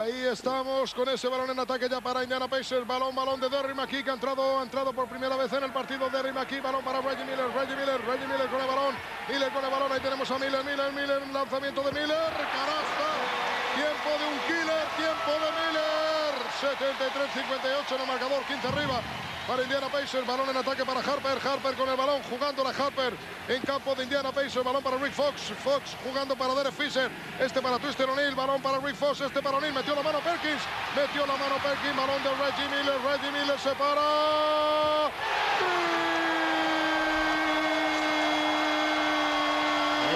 Ahí 0.00 0.26
estamos 0.30 0.94
con 0.94 1.08
ese 1.08 1.26
balón 1.26 1.50
en 1.50 1.58
ataque 1.58 1.88
ya 1.88 2.00
para 2.00 2.22
Indiana 2.22 2.46
Pacers. 2.46 2.86
Balón, 2.86 3.16
balón 3.16 3.40
de 3.40 3.48
Derry 3.48 3.74
McKee 3.74 4.04
que 4.04 4.10
ha 4.10 4.14
entrado, 4.14 4.60
ha 4.60 4.62
entrado 4.62 4.92
por 4.92 5.08
primera 5.08 5.34
vez 5.34 5.52
en 5.52 5.64
el 5.64 5.72
partido. 5.72 6.08
Derry 6.08 6.32
McKee, 6.32 6.60
balón 6.60 6.84
para 6.84 7.00
Reggie 7.00 7.24
Miller, 7.24 7.50
Reggie 7.50 7.74
Miller, 7.74 8.00
Reggie 8.06 8.28
Miller 8.28 8.46
con 8.46 8.60
el 8.60 8.68
balón. 8.68 8.94
Miller 9.28 9.50
con 9.50 9.64
el 9.64 9.70
balón. 9.72 9.90
Ahí 9.90 9.98
tenemos 9.98 10.30
a 10.30 10.38
Miller, 10.38 10.62
Miller, 10.62 10.92
Miller. 10.92 11.26
Lanzamiento 11.32 11.82
de 11.82 11.90
Miller. 11.90 12.30
Canasta. 12.30 13.10
Tiempo 13.74 14.10
de 14.14 14.24
un 14.30 14.38
killer, 14.46 14.86
tiempo 14.94 15.32
de 15.34 15.50
Miller. 15.66 16.32
73-58 16.62 17.94
en 17.96 18.00
el 18.00 18.06
marcador, 18.06 18.42
15 18.46 18.68
arriba 18.68 19.02
para 19.48 19.62
Indiana 19.62 19.88
Pacers. 19.88 20.26
Balón 20.26 20.50
en 20.50 20.56
ataque 20.58 20.84
para 20.84 21.00
Harper. 21.00 21.38
Harper 21.42 21.74
con 21.74 21.88
el 21.88 21.96
balón 21.96 22.20
jugando 22.28 22.62
la 22.62 22.70
Harper 22.70 23.14
en 23.48 23.62
campo 23.62 23.94
de 23.94 24.04
Indiana 24.04 24.30
Pacers. 24.30 24.62
Balón 24.62 24.82
para 24.82 24.98
Rick 24.98 25.14
Fox. 25.14 25.40
Fox 25.64 25.96
jugando 26.04 26.36
para 26.36 26.54
Derek 26.54 26.74
Fisher. 26.74 27.10
Este 27.40 27.62
para 27.62 27.78
Twister 27.78 28.08
O'Neill. 28.08 28.34
Balón 28.34 28.60
para 28.60 28.78
Rick 28.78 28.96
Fox. 28.96 29.22
Este 29.22 29.40
para 29.40 29.56
O'Neill. 29.56 29.72
Metió 29.72 29.94
la 29.94 30.02
mano 30.02 30.20
Perkins. 30.20 30.62
Metió 30.94 31.26
la 31.26 31.36
mano 31.36 31.56
Perkins. 31.62 31.96
Balón 31.96 32.22
de 32.22 32.30
Reggie 32.30 32.68
Miller. 32.68 33.00
Reggie 33.10 33.32
Miller 33.32 33.58
se 33.58 33.70
para. 33.70 35.08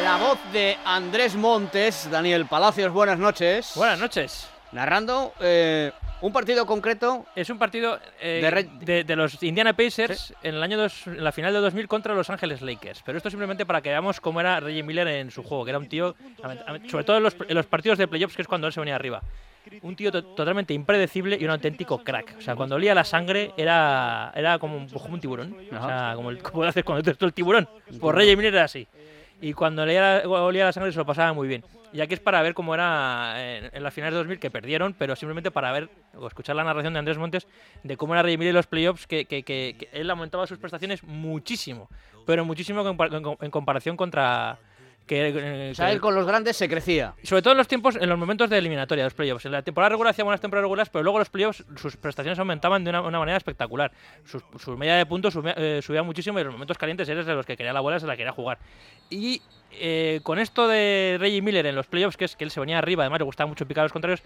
La 0.05 0.17
voz 0.17 0.39
de 0.53 0.77
Andrés 0.85 1.37
Montes, 1.37 2.11
Daniel 2.11 2.47
Palacios, 2.47 2.93
buenas 2.93 3.19
noches. 3.21 3.73
Buenas 3.77 4.01
noches. 4.01 4.49
Narrando 4.73 5.33
eh, 5.39 5.93
un 6.23 6.33
partido 6.33 6.65
concreto. 6.65 7.27
Es 7.37 7.51
un 7.51 7.59
partido 7.59 7.99
eh, 8.21 8.41
De 8.43 8.51
Red- 8.51 8.67
de, 8.81 9.05
de 9.05 9.17
los 9.17 9.43
Indiana 9.43 9.75
Pacers 9.75 10.33
en 10.43 10.55
el 10.55 10.63
año 10.63 10.79
dos- 10.79 11.07
en 11.07 11.23
la 11.23 11.33
final 11.33 11.53
de 11.53 11.61
2000 11.61 11.87
contra 11.89 12.15
Los 12.15 12.31
Ángeles 12.31 12.63
Lakers. 12.63 13.03
Pero 13.05 13.19
esto 13.19 13.29
simplemente 13.29 13.67
para 13.67 13.81
que 13.83 13.91
veamos 13.91 14.21
cómo 14.21 14.41
era 14.41 14.59
Reggie 14.61 14.83
Miller 14.83 15.07
en 15.09 15.31
su 15.31 15.43
juego, 15.43 15.65
que 15.65 15.71
era 15.71 15.79
un 15.79 15.89
tío, 15.89 16.15
sobre 16.91 17.05
todo 17.05 17.19
en 17.19 17.23
los, 17.25 17.37
en 17.47 17.55
los 17.55 17.67
partidos 17.67 17.99
de 17.99 18.09
playoffs, 18.09 18.35
que 18.37 18.43
es 18.43 18.49
cuando 18.49 18.67
él 18.69 18.73
se 18.73 18.81
venía 18.81 18.95
arriba. 18.97 19.23
Un 19.83 19.95
tío 19.95 20.11
to- 20.11 20.25
totalmente 20.25 20.75
impredecible 20.75 21.37
y 21.41 21.45
un 21.45 21.51
auténtico 21.51 22.03
crack. 22.03 22.35
O 22.39 22.41
sea, 22.41 22.57
cuando 22.57 22.75
olía 22.77 22.95
la 22.95 23.05
sangre 23.05 23.53
era, 23.57 24.33
era 24.35 24.59
como, 24.59 24.77
un, 24.77 24.89
como 24.89 25.15
un 25.15 25.21
tiburón. 25.21 25.57
O 25.71 25.87
sea, 25.87 26.13
como, 26.17 26.31
el, 26.31 26.39
como 26.43 26.63
lo 26.65 26.69
haces 26.69 26.83
cuando 26.83 27.03
te 27.13 27.25
el 27.25 27.33
tiburón. 27.33 27.69
Pues 28.01 28.15
Reggie 28.15 28.37
Miller 28.37 28.55
era 28.55 28.65
así. 28.65 28.89
Y 29.41 29.53
cuando 29.53 29.83
olía, 29.83 30.23
olía 30.27 30.65
la 30.67 30.73
sangre 30.73 30.91
se 30.93 30.99
lo 30.99 31.07
pasaba 31.07 31.33
muy 31.33 31.47
bien. 31.49 31.65
Y 31.93 32.01
aquí 32.01 32.15
es 32.15 32.21
para 32.21 32.41
ver 32.43 32.55
cómo 32.55 32.75
era 32.75 33.35
en, 33.57 33.71
en 33.73 33.83
las 33.83 33.93
finales 33.93 34.15
de 34.15 34.19
2000, 34.19 34.39
que 34.39 34.51
perdieron, 34.51 34.95
pero 34.95 35.15
simplemente 35.15 35.51
para 35.51 35.71
ver 35.73 35.91
o 36.15 36.27
escuchar 36.27 36.57
la 36.57 36.65
narración 36.65 36.93
de 36.95 36.99
Andrés 36.99 37.19
Montes 37.19 37.47
de 37.83 37.97
cómo 37.97 38.15
era 38.15 38.23
Reggie 38.23 38.39
Miller 38.39 38.51
en 38.51 38.57
los 38.57 38.67
playoffs, 38.67 39.07
que, 39.07 39.27
que, 39.27 39.43
que- 39.43 39.77
que 39.79 39.89
él 39.93 40.09
aumentaba 40.11 40.47
sus 40.47 40.59
prestaciones 40.59 41.03
muchísimo, 41.05 41.89
pero 42.27 42.45
muchísimo 42.45 42.83
en 43.41 43.51
comparación 43.51 43.97
contra... 43.97 44.59
Que, 45.07 45.29
eh, 45.29 45.71
O 45.73 45.75
sea, 45.75 45.87
que- 45.87 45.93
él 45.93 46.01
con 46.01 46.15
los 46.15 46.25
grandes 46.27 46.57
se 46.57 46.69
crecía. 46.69 47.15
sobre 47.25 47.43
todo 47.43 47.53
en 47.53 47.59
los 47.59 47.67
tiempos, 47.69 47.97
en 47.97 48.09
los 48.09 48.17
momentos 48.19 48.49
de 48.49 48.57
eliminatoria, 48.59 49.05
los 49.05 49.15
playoffs. 49.15 49.45
En 49.47 49.53
la 49.53 49.63
temporada 49.63 49.89
regular 49.91 50.11
hacía 50.13 50.25
buenas 50.25 50.41
temporadas 50.41 50.63
regulares, 50.65 50.89
pero 50.91 51.03
luego 51.03 51.19
los 51.19 51.29
playoffs 51.29 51.65
sus 51.77 51.97
prestaciones 51.97 52.39
aumentaban 52.39 52.85
de 52.85 52.91
una, 52.91 53.01
una 53.03 53.19
manera 53.19 53.37
espectacular. 53.37 53.91
Sus- 54.25 54.45
Su, 54.59 54.77
media 54.77 54.95
de 54.95 55.05
puntos 55.05 55.35
subía, 55.35 55.55
eh, 55.57 55.81
subía 55.83 56.03
muchísimo 56.05 56.39
y 56.39 56.43
en 56.43 56.47
los 56.47 56.55
momentos 56.55 56.79
calientes 56.79 57.09
eres 57.09 57.27
de 57.27 57.35
los 57.35 57.45
que 57.45 57.57
quería 57.57 57.73
la 57.73 57.81
bola, 57.81 57.99
se 57.99 58.07
la 58.07 58.17
quería 58.17 58.33
jugar. 58.33 58.59
Y 59.11 59.43
eh, 59.73 60.21
con 60.23 60.39
esto 60.39 60.69
de 60.69 61.17
Reggie 61.19 61.43
Miller 61.43 61.67
en 61.67 61.75
los 61.75 61.87
playoffs, 61.89 62.17
que 62.17 62.25
es 62.27 62.37
que 62.37 62.45
él 62.45 62.51
se 62.53 62.61
venía 62.61 62.79
arriba, 62.79 63.03
además 63.03 63.19
le 63.21 63.25
gustaba 63.25 63.49
mucho 63.49 63.67
picar 63.67 63.83
a 63.83 63.85
los 63.87 63.93
contrarios, 63.93 64.23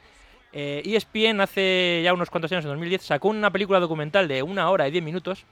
eh, 0.53 0.83
ESPN 0.85 1.41
hace 1.41 2.03
ya 2.05 2.13
unos 2.13 2.31
cuantos 2.31 2.53
años, 2.53 2.65
en 2.65 2.71
2010, 2.71 3.03
sacó 3.03 3.29
una 3.29 3.51
película 3.51 3.81
documental 3.81 4.29
de 4.29 4.43
una 4.43 4.71
hora 4.71 4.87
y 4.87 4.91
diez 4.91 5.03
minutos 5.03 5.45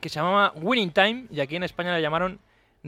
que 0.00 0.08
se 0.08 0.16
llamaba 0.20 0.52
Winning 0.54 0.90
Time, 0.92 1.24
y 1.30 1.40
aquí 1.40 1.56
en 1.56 1.62
España 1.64 1.90
la 1.92 2.00
llamaron 2.00 2.38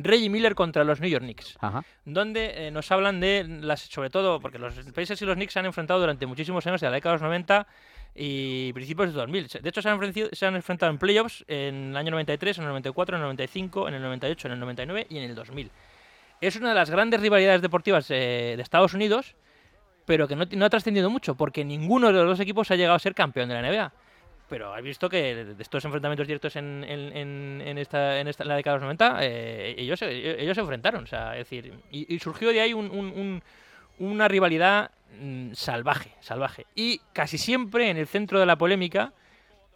Reggie 0.03 0.31
Miller 0.31 0.55
contra 0.55 0.85
los 0.85 1.01
New 1.01 1.11
York 1.11 1.25
Knicks 1.25 1.57
Ajá. 1.61 1.85
donde 2.05 2.69
eh, 2.69 2.71
nos 2.71 2.91
hablan 2.93 3.21
de 3.21 3.45
las, 3.61 3.81
sobre 3.81 4.11
todo, 4.11 4.41
porque 4.41 4.59
los 4.59 4.75
Pacers 4.95 5.21
y 5.23 5.25
los 5.25 5.35
Knicks 5.35 5.53
se 5.53 5.59
han 5.59 5.67
enfrentado 5.67 6.01
durante 6.01 6.27
muchísimos 6.27 6.67
años, 6.67 6.81
de 6.81 6.87
la 6.87 6.93
década 6.93 7.15
de 7.15 7.17
los 7.17 7.23
90 7.23 7.67
y 8.15 8.73
principios 8.73 9.09
de 9.09 9.15
2000. 9.15 9.49
De 9.63 9.69
hecho, 9.69 9.83
se 9.83 9.89
han, 9.89 9.95
enfrentado, 9.95 10.29
se 10.33 10.47
han 10.47 10.57
enfrentado 10.57 10.91
en 10.91 10.99
playoffs 10.99 11.45
en 11.49 11.91
el 11.91 11.97
año 11.97 12.11
93, 12.13 12.59
en 12.59 12.65
el 12.65 12.69
94, 12.69 13.17
en 13.17 13.23
el 13.23 13.27
95, 13.27 13.89
en 13.89 13.95
el 13.95 14.03
98, 14.03 14.49
en 14.49 14.53
el 14.53 14.61
99 14.61 15.07
y 15.11 15.19
en 15.19 15.25
el 15.25 15.35
2000. 15.35 15.71
Es 16.41 16.57
una 16.57 16.71
de 16.71 16.75
las 16.75 16.91
grandes 16.91 17.21
rivalidades 17.21 17.63
deportivas 17.63 18.11
eh, 18.11 18.55
de 18.57 18.63
Estados 18.63 18.95
Unidos, 18.95 19.35
pero 20.05 20.29
que 20.29 20.37
no, 20.37 20.45
no 20.51 20.65
ha 20.65 20.71
trascendido 20.71 21.11
mucho, 21.11 21.37
porque 21.37 21.65
ninguno 21.65 22.09
de 22.09 22.13
los 22.15 22.27
dos 22.27 22.41
equipos 22.41 22.71
ha 22.71 22.77
llegado 22.77 22.95
a 22.95 22.99
ser 22.99 23.15
campeón 23.15 23.49
de 23.49 23.55
la 23.61 23.69
NBA. 23.69 23.93
Pero 24.49 24.73
has 24.73 24.83
visto 24.83 25.09
que 25.11 25.35
de 25.45 25.63
estos 25.63 25.85
enfrentamientos 25.85 26.27
directos 26.27 26.57
en, 26.57 26.83
en, 26.85 27.61
en- 27.61 27.79
esta, 27.79 28.19
en 28.19 28.29
esta 28.29 28.45
en 28.45 28.49
la 28.49 28.57
década 28.57 28.77
de 28.77 28.81
los 28.81 28.85
90, 28.99 29.19
eh, 29.21 29.75
ellos, 29.79 30.01
ellos 30.03 30.55
se 30.55 30.61
enfrentaron. 30.61 31.05
O 31.05 31.07
sea, 31.07 31.33
decir, 31.33 31.75
y, 31.91 32.19
surgió 32.19 32.51
de 32.51 32.61
ahí 32.61 32.73
un- 32.73 33.43
una 33.99 34.29
rivalidad 34.29 34.91
mm, 35.21 35.53
salvaje, 35.53 36.13
salvaje. 36.21 36.67
Y 36.75 37.01
casi 37.13 37.37
siempre 37.37 37.91
en 37.91 37.97
el 37.99 38.07
centro 38.07 38.41
de 38.41 38.47
la 38.47 38.57
polémica 38.57 39.13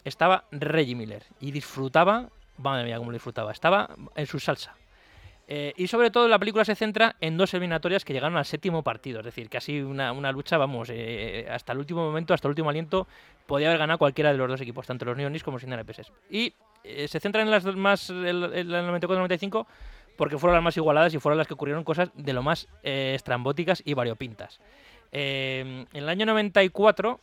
estaba 0.04 0.44
Reggie 0.50 0.94
Miller. 0.94 1.22
Y 1.40 1.50
disfrutaba, 1.50 2.30
madre 2.56 2.84
mía, 2.84 2.96
cómo 2.98 3.10
lo 3.10 3.16
disfrutaba, 3.16 3.52
estaba 3.52 3.90
en 4.16 4.26
su 4.26 4.40
salsa. 4.40 4.74
Eh, 5.48 5.74
y 5.76 5.86
sobre 5.88 6.10
todo 6.10 6.28
la 6.28 6.38
película 6.38 6.64
se 6.64 6.74
centra 6.74 7.16
en 7.20 7.36
dos 7.36 7.52
eliminatorias 7.52 8.04
que 8.04 8.12
llegaron 8.12 8.38
al 8.38 8.44
séptimo 8.44 8.82
partido, 8.82 9.20
es 9.20 9.26
decir, 9.26 9.48
casi 9.50 9.80
una, 9.80 10.12
una 10.12 10.32
lucha, 10.32 10.56
vamos, 10.56 10.88
eh, 10.90 11.46
hasta 11.50 11.72
el 11.72 11.78
último 11.78 12.04
momento, 12.04 12.32
hasta 12.32 12.48
el 12.48 12.50
último 12.50 12.70
aliento, 12.70 13.06
podía 13.46 13.68
haber 13.68 13.78
ganado 13.78 13.98
cualquiera 13.98 14.32
de 14.32 14.38
los 14.38 14.48
dos 14.48 14.60
equipos, 14.60 14.86
tanto 14.86 15.04
los 15.04 15.16
Knicks 15.16 15.42
como 15.42 15.56
los 15.56 15.64
Indiana. 15.64 15.84
Y 16.30 16.54
eh, 16.84 17.08
se 17.08 17.20
centra 17.20 17.42
en 17.42 17.50
las 17.50 17.64
más, 17.64 18.10
el, 18.10 18.44
el 18.54 18.70
94-95, 18.70 19.66
porque 20.16 20.38
fueron 20.38 20.54
las 20.54 20.64
más 20.64 20.76
igualadas 20.76 21.14
y 21.14 21.18
fueron 21.18 21.38
las 21.38 21.46
que 21.46 21.54
ocurrieron 21.54 21.84
cosas 21.84 22.10
de 22.14 22.32
lo 22.32 22.42
más 22.42 22.68
eh, 22.82 23.12
estrambóticas 23.14 23.82
y 23.84 23.94
variopintas. 23.94 24.60
Eh, 25.10 25.86
en 25.92 26.02
el 26.02 26.08
año 26.08 26.26
94, 26.26 27.20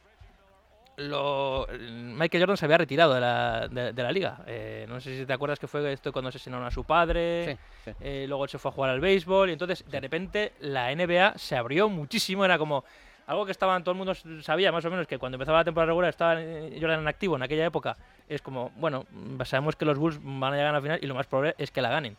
lo, 1.00 1.68
Michael 1.90 2.44
Jordan 2.44 2.58
se 2.58 2.66
había 2.66 2.78
retirado 2.78 3.14
de 3.14 3.22
la, 3.22 3.68
de, 3.68 3.94
de 3.94 4.04
la 4.04 4.12
liga. 4.12 4.40
Eh, 4.46 4.86
no 4.88 5.00
sé 5.00 5.18
si 5.18 5.26
te 5.26 5.34
acuerdas 5.34 5.60
que 5.60 5.68
fue 5.68 5.92
esto 5.92 6.12
cuando 6.12 6.30
asesinaron 6.30 6.66
a 6.66 6.72
su 6.72 6.84
padre. 6.84 7.58
Sí, 7.84 7.92
sí. 7.92 7.92
Eh, 8.02 8.26
luego 8.28 8.44
él 8.44 8.50
se 8.50 8.60
fue 8.60 8.70
a 8.70 8.74
jugar 8.74 8.92
al 8.92 9.00
béisbol 9.00 9.50
y 9.50 9.54
entonces 9.54 9.84
de 9.90 10.00
repente 10.00 10.54
la 10.60 10.94
NBA 10.94 11.38
se 11.38 11.56
abrió 11.56 11.90
muchísimo, 11.90 12.46
era 12.46 12.58
como 12.58 12.84
algo 13.28 13.46
que 13.46 13.52
estaban 13.52 13.84
todo 13.84 13.92
el 13.92 13.98
mundo 13.98 14.14
sabía 14.42 14.72
más 14.72 14.84
o 14.86 14.90
menos 14.90 15.06
que 15.06 15.20
cuando 15.20 15.36
empezaba 15.36 15.60
la 15.60 15.64
temporada 15.64 15.88
regular 15.88 16.10
estaba 16.10 16.34
Jordan 16.34 17.02
en 17.02 17.08
activo 17.08 17.36
en 17.36 17.44
aquella 17.44 17.66
época, 17.66 17.96
es 18.28 18.42
como, 18.42 18.72
bueno, 18.76 19.06
sabemos 19.46 19.76
que 19.76 19.86
los 19.86 20.00
Bulls 20.00 20.20
van 20.22 20.54
a 20.54 20.56
llegar 20.56 20.70
a 20.70 20.78
la 20.78 20.82
final 20.82 21.00
y 21.00 21.06
lo 21.06 21.14
más 21.14 21.28
probable 21.28 21.54
es 21.60 21.70
que 21.70 21.82
la 21.82 21.90
ganen. 21.90 22.18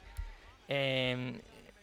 Eh, 0.68 1.40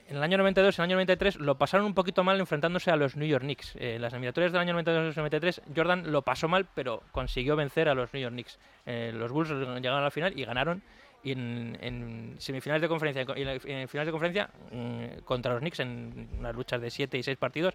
en 0.09 0.18
el 0.18 0.23
año 0.23 0.38
92 0.38 0.78
y 0.78 0.81
el 0.81 0.84
año 0.84 0.95
93 0.95 1.35
lo 1.38 1.57
pasaron 1.57 1.85
un 1.85 1.94
poquito 1.94 2.23
mal 2.23 2.40
enfrentándose 2.40 2.91
a 2.91 2.95
los 2.95 3.16
New 3.16 3.28
York 3.28 3.44
Knicks. 3.44 3.75
Eh, 3.75 3.95
en 3.95 4.01
las 4.01 4.13
eliminatorias 4.13 4.51
del 4.51 4.62
año 4.62 4.73
92 4.73 5.16
y 5.16 5.18
93 5.18 5.62
Jordan 5.75 6.12
lo 6.12 6.22
pasó 6.22 6.47
mal, 6.47 6.68
pero 6.73 7.03
consiguió 7.12 7.56
vencer 7.56 7.90
a 7.90 7.94
los 7.94 8.13
New 8.13 8.22
York 8.22 8.34
Knicks. 8.34 8.59
Eh, 8.85 9.12
los 9.13 9.31
Bulls 9.31 9.50
llegaron 9.50 10.00
a 10.00 10.03
la 10.03 10.12
final 10.12 10.38
y 10.38 10.45
ganaron 10.45 10.81
y 11.23 11.31
en, 11.31 11.78
en 11.81 12.35
semifinales 12.38 12.81
de 12.81 12.88
conferencia 12.88 13.25
y 13.35 13.41
en, 13.41 13.88
finales 13.88 14.07
de 14.07 14.12
conferencia 14.12 14.50
mm, 14.72 15.23
contra 15.25 15.51
los 15.53 15.62
Knicks 15.62 15.79
en 15.79 16.29
unas 16.39 16.56
luchas 16.56 16.79
de 16.79 16.89
7 16.89 17.18
y 17.18 17.24
6 17.24 17.38
partidos 17.38 17.74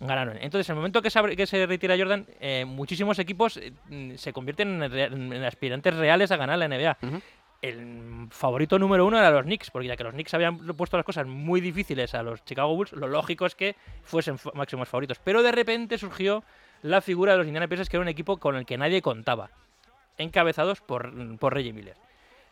ganaron. 0.00 0.38
Entonces, 0.40 0.68
en 0.68 0.72
el 0.72 0.76
momento 0.76 1.02
que 1.02 1.10
se, 1.10 1.36
que 1.36 1.46
se 1.46 1.66
retira 1.66 1.96
Jordan, 1.96 2.26
eh, 2.40 2.64
muchísimos 2.64 3.18
equipos 3.18 3.58
eh, 3.58 3.72
mm, 3.88 4.14
se 4.16 4.32
convierten 4.32 4.82
en, 4.82 5.32
en 5.32 5.44
aspirantes 5.44 5.94
reales 5.94 6.30
a 6.30 6.36
ganar 6.36 6.58
la 6.58 6.68
NBA. 6.68 6.96
Ujú. 7.02 7.20
El 7.62 8.28
favorito 8.30 8.78
número 8.78 9.04
uno 9.04 9.18
era 9.18 9.30
los 9.30 9.42
Knicks, 9.42 9.70
porque 9.70 9.88
ya 9.88 9.96
que 9.96 10.04
los 10.04 10.14
Knicks 10.14 10.32
habían 10.32 10.58
puesto 10.58 10.96
las 10.96 11.04
cosas 11.04 11.26
muy 11.26 11.60
difíciles 11.60 12.14
a 12.14 12.22
los 12.22 12.42
Chicago 12.44 12.74
Bulls, 12.74 12.92
lo 12.92 13.06
lógico 13.06 13.44
es 13.44 13.54
que 13.54 13.76
fuesen 14.02 14.36
máximos 14.54 14.88
favoritos. 14.88 15.18
Pero 15.22 15.42
de 15.42 15.52
repente 15.52 15.98
surgió 15.98 16.42
la 16.82 17.02
figura 17.02 17.32
de 17.32 17.38
los 17.38 17.46
Indiana 17.46 17.68
Pacers, 17.68 17.90
que 17.90 17.98
era 17.98 18.02
un 18.02 18.08
equipo 18.08 18.38
con 18.38 18.56
el 18.56 18.64
que 18.64 18.78
nadie 18.78 19.02
contaba, 19.02 19.50
encabezados 20.16 20.80
por, 20.80 21.12
Reggie 21.52 21.74
Miller. 21.74 21.96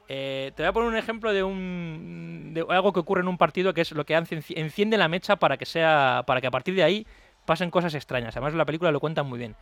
Eh, 0.09 0.53
te 0.55 0.63
voy 0.63 0.69
a 0.69 0.73
poner 0.73 0.89
un 0.91 0.97
ejemplo 0.97 1.33
de, 1.33 1.43
un, 1.43 2.53
de 2.53 2.65
algo 2.69 2.93
que 2.93 3.01
ocurre 3.01 3.23
en 3.23 3.29
un 3.29 3.39
partido 3.39 3.73
que 3.75 3.83
es 3.83 3.93
lo 3.93 4.05
que 4.05 4.15
enciende 4.15 4.97
la 4.97 5.09
mecha 5.09 5.37
para 5.37 5.59
que 5.59 5.67
sea 5.67 6.25
para 6.27 6.41
que 6.41 6.47
a 6.47 6.51
partir 6.51 6.75
de 6.75 6.83
ahí 6.83 7.07
pasen 7.45 7.71
cosas 7.71 7.95
extrañas. 7.95 8.37
Además, 8.37 8.55
la 8.55 8.67
película 8.67 8.93
lo 8.93 9.01
cuentan 9.01 9.27
muy 9.27 9.39
bien. 9.39 9.57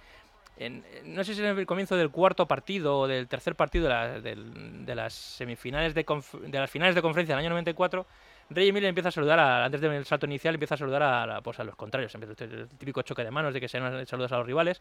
En- 0.58 0.84
no 1.04 1.22
sé 1.22 1.34
si 1.34 1.40
en 1.42 1.58
el 1.58 1.66
comienzo 1.66 1.96
del 1.96 2.10
cuarto 2.10 2.46
partido 2.48 3.00
o 3.00 3.06
del 3.06 3.28
tercer 3.28 3.54
partido 3.56 3.84
de, 3.84 3.90
la- 3.90 4.20
del- 4.20 4.86
de 4.86 4.94
las 4.94 5.12
semifinales 5.12 5.94
de, 5.94 6.04
de 6.46 6.58
las 6.58 6.70
finales 6.70 6.94
de 6.94 7.02
conferencia 7.02 7.34
del 7.36 7.40
año 7.44 7.50
94, 7.50 8.06
Reggie 8.48 8.72
Miller 8.72 8.88
empieza 8.88 9.08
a 9.08 9.12
saludar, 9.12 9.38
a- 9.38 9.64
antes 9.66 9.80
del 9.80 10.04
salto 10.06 10.24
inicial, 10.24 10.54
empieza 10.54 10.76
a 10.76 10.78
saludar 10.78 11.02
a, 11.02 11.40
pues, 11.42 11.58
a 11.60 11.64
los 11.64 11.74
contrarios. 11.76 12.14
Empieza 12.14 12.44
el 12.44 12.68
típico 12.78 13.02
choque 13.02 13.22
de 13.24 13.30
manos 13.30 13.52
de 13.52 13.60
que 13.60 13.68
se 13.68 13.78
dan 13.80 14.06
saludos 14.06 14.32
a 14.32 14.38
los 14.38 14.46
rivales. 14.46 14.80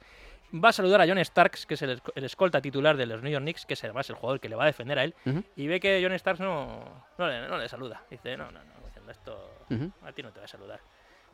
Va 0.53 0.69
a 0.69 0.71
saludar 0.71 1.01
a 1.01 1.07
John 1.07 1.17
Starks, 1.23 1.65
que 1.65 1.73
es 1.73 1.81
el, 1.81 2.01
el 2.13 2.23
escolta 2.23 2.61
titular 2.61 2.95
de 2.95 3.05
los 3.07 3.21
New 3.21 3.31
York 3.31 3.43
Knicks, 3.43 3.65
que 3.65 3.73
es 3.73 3.83
además 3.83 4.09
el 4.09 4.15
jugador 4.15 4.39
que 4.39 4.47
le 4.49 4.55
va 4.55 4.63
a 4.63 4.67
defender 4.67 4.97
a 4.99 5.03
él. 5.03 5.13
Ujú. 5.25 5.43
Y 5.57 5.67
ve 5.67 5.79
que 5.81 5.99
John 6.01 6.17
Starks 6.17 6.39
no, 6.39 7.03
no, 7.17 7.27
le, 7.27 7.47
no 7.49 7.57
le 7.57 7.67
saluda. 7.67 8.03
Dice, 8.09 8.37
no, 8.37 8.51
no, 8.51 8.59
no, 8.63 9.11
esto 9.11 9.51
Ujú. 9.69 9.91
a 10.03 10.11
ti 10.13 10.23
no 10.23 10.31
te 10.31 10.39
va 10.39 10.45
a 10.45 10.47
saludar. 10.47 10.79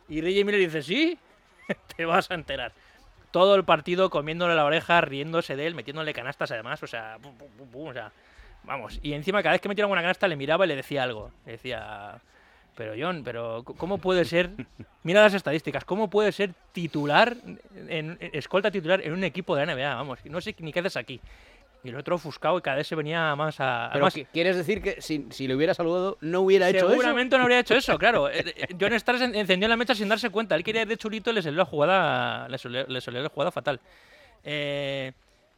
Y 0.09 0.19
Reggie 0.21 0.43
Miller 0.43 0.59
dice, 0.61 0.81
sí, 0.81 1.19
te 1.95 2.05
vas 2.05 2.31
a 2.31 2.33
enterar. 2.33 2.71
Todo 3.31 3.55
el 3.55 3.63
partido 3.63 4.09
comiéndole 4.09 4.55
la 4.55 4.65
oreja, 4.65 5.01
riéndose 5.01 5.55
de 5.55 5.67
él, 5.67 5.75
metiéndole 5.75 6.13
canastas 6.13 6.51
además, 6.51 6.83
o 6.83 6.87
sea, 6.87 7.17
pum, 7.21 7.35
pum, 7.35 7.49
pum, 7.57 7.67
pum, 7.69 7.87
o 7.87 7.93
sea, 7.93 8.11
vamos. 8.63 8.99
Y 9.01 9.13
encima 9.13 9.41
cada 9.41 9.53
vez 9.53 9.61
que 9.61 9.69
metía 9.69 9.83
alguna 9.85 10.01
canasta 10.01 10.27
le 10.27 10.35
miraba 10.35 10.65
y 10.65 10.69
le 10.69 10.75
decía 10.75 11.03
algo. 11.03 11.31
Le 11.45 11.53
decía, 11.53 12.19
Pero 12.75 12.93
John, 12.97 13.23
pero 13.23 13.63
¿cómo 13.63 13.97
puede 13.97 14.25
ser? 14.25 14.51
Mira 15.03 15.21
las 15.21 15.33
estadísticas, 15.33 15.85
¿cómo 15.85 16.09
puede 16.09 16.31
ser 16.31 16.53
titular, 16.73 17.35
en, 17.87 18.17
escolta 18.33 18.69
titular 18.71 19.01
en 19.01 19.13
un 19.13 19.23
equipo 19.23 19.55
de 19.55 19.65
la 19.65 19.75
NBA? 19.75 19.95
Vamos, 19.95 20.19
no 20.25 20.41
sé 20.41 20.55
ni 20.59 20.71
qué 20.71 20.79
haces 20.79 20.97
aquí. 20.97 21.19
Y 21.83 21.89
el 21.89 21.95
otro 21.95 22.15
ofuscado 22.15 22.57
y 22.59 22.61
cada 22.61 22.77
vez 22.77 22.87
se 22.87 22.95
venía 22.95 23.35
más 23.35 23.59
a... 23.59 23.89
Pero 23.91 24.07
¿quieres 24.31 24.55
decir 24.55 24.81
que 24.81 25.01
si, 25.01 25.25
si, 25.31 25.47
le 25.47 25.55
hubiera 25.55 25.73
saludado 25.73 26.17
no 26.21 26.41
hubiera 26.41 26.69
hecho 26.69 26.85
eso? 26.85 26.89
Seguramente 26.89 27.37
no 27.37 27.43
habría 27.43 27.59
hecho 27.59 27.75
eso, 27.75 27.97
claro. 27.97 28.29
Eh, 28.31 28.53
eh, 28.55 28.75
John 28.79 28.97
Starks 28.97 29.21
encendió 29.21 29.67
la 29.67 29.75
mecha 29.75 29.95
sin 29.95 30.07
darse 30.07 30.29
cuenta. 30.29 30.55
Él 30.55 30.63
quería 30.63 30.83
ir 30.83 30.87
de 30.87 30.97
chulito 30.97 31.31
y 31.31 31.33
le 31.33 31.41
salió 31.41 31.57
la 31.57 31.65
jugada, 31.65 32.47
le 32.47 32.57
salió, 32.57 33.21
la 33.21 33.29
jugada 33.29 33.51
fatal. 33.51 33.79
Eh, 34.43 35.11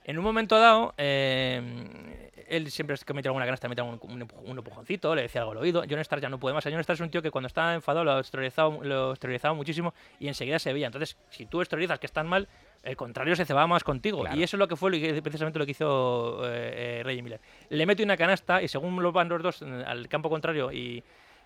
en 0.06 0.18
un 0.18 0.24
momento 0.24 0.60
dado, 0.60 0.94
él 0.98 2.72
siempre 2.72 2.96
que 3.06 3.14
metía 3.14 3.30
alguna 3.30 3.46
canasta 3.46 3.68
metía 3.68 3.84
un, 3.84 4.00
un, 4.02 4.28
un, 4.46 4.58
empujoncito, 4.58 5.16
le 5.16 5.24
decía 5.24 5.42
algo 5.42 5.52
al 5.54 5.58
oído. 5.58 5.84
John 5.90 6.00
Stark 6.00 6.22
ya 6.22 6.30
no 6.30 6.40
puede 6.40 6.54
más. 6.54 6.64
John 6.64 6.80
Stark 6.80 6.96
es 6.96 7.02
un 7.02 7.10
tío 7.10 7.22
que 7.22 7.32
cuando 7.32 7.48
está 7.48 7.74
enfadado 7.74 8.04
lo 8.04 8.20
esterilizaba, 8.20 8.78
lo 8.84 9.56
muchísimo 9.56 9.94
y 10.20 10.28
enseguida 10.28 10.60
se 10.60 10.72
veía. 10.74 10.88
Entonces, 10.88 11.18
si 11.30 11.46
tú 11.46 11.62
esterilizas 11.62 12.00
que 12.00 12.06
están 12.06 12.28
mal, 12.28 12.48
el 12.84 12.96
contrario 12.96 13.36
se 13.36 13.46
cebaba 13.46 13.68
más 13.68 13.84
contigo. 13.84 14.24
Y 14.36 14.44
eso 14.44 14.58
es 14.58 14.60
lo 14.60 14.68
que 14.68 14.76
fue 14.76 14.92
precisamente 15.22 15.60
lo 15.60 15.66
que 15.66 15.72
hizo 15.72 16.42
eh, 16.46 17.00
eh, 17.00 17.04
Reggie 17.04 17.24
Miller. 17.24 17.42
Le 17.70 17.86
mete 17.86 18.04
una 18.04 18.18
canasta 18.18 18.62
y 18.62 18.68
según 18.68 19.02
lo 19.02 19.12
van 19.12 19.30
los 19.30 19.42
dos 19.42 19.62
al 19.62 20.08
campo 20.08 20.30
contrario 20.30 20.72
y, 20.72 21.04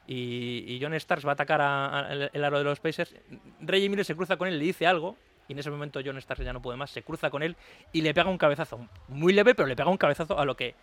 y, 0.08 0.80
John 0.82 0.98
Starks 1.00 1.26
va 1.26 1.32
a 1.32 1.34
atacar 1.34 1.62
al 1.62 2.30
el 2.34 2.44
aro 2.44 2.58
de 2.58 2.64
los 2.64 2.80
Pacers, 2.80 3.16
Reggie 3.60 3.90
Miller 3.90 4.06
se 4.06 4.16
cruza 4.16 4.38
con 4.38 4.48
él, 4.48 4.58
le 4.58 4.66
dice 4.66 4.88
algo 4.88 5.16
y 5.48 5.54
en 5.54 5.60
ese 5.60 5.70
momento 5.70 6.00
John 6.04 6.20
Starks 6.22 6.44
ya 6.44 6.54
no 6.54 6.62
puede 6.62 6.78
más, 6.78 6.92
se 6.92 7.04
cruza 7.04 7.30
con 7.30 7.44
él 7.44 7.56
y 7.92 8.02
le 8.02 8.14
pega 8.14 8.30
un 8.30 8.38
cabezazo. 8.38 8.88
Muy 9.08 9.34
leve, 9.34 9.56
pero 9.56 9.68
le 9.68 9.76
pega 9.76 9.90
un 9.90 9.98
cabezazo 9.98 10.40
a 10.40 10.46
lo 10.46 10.56
que 10.56 10.76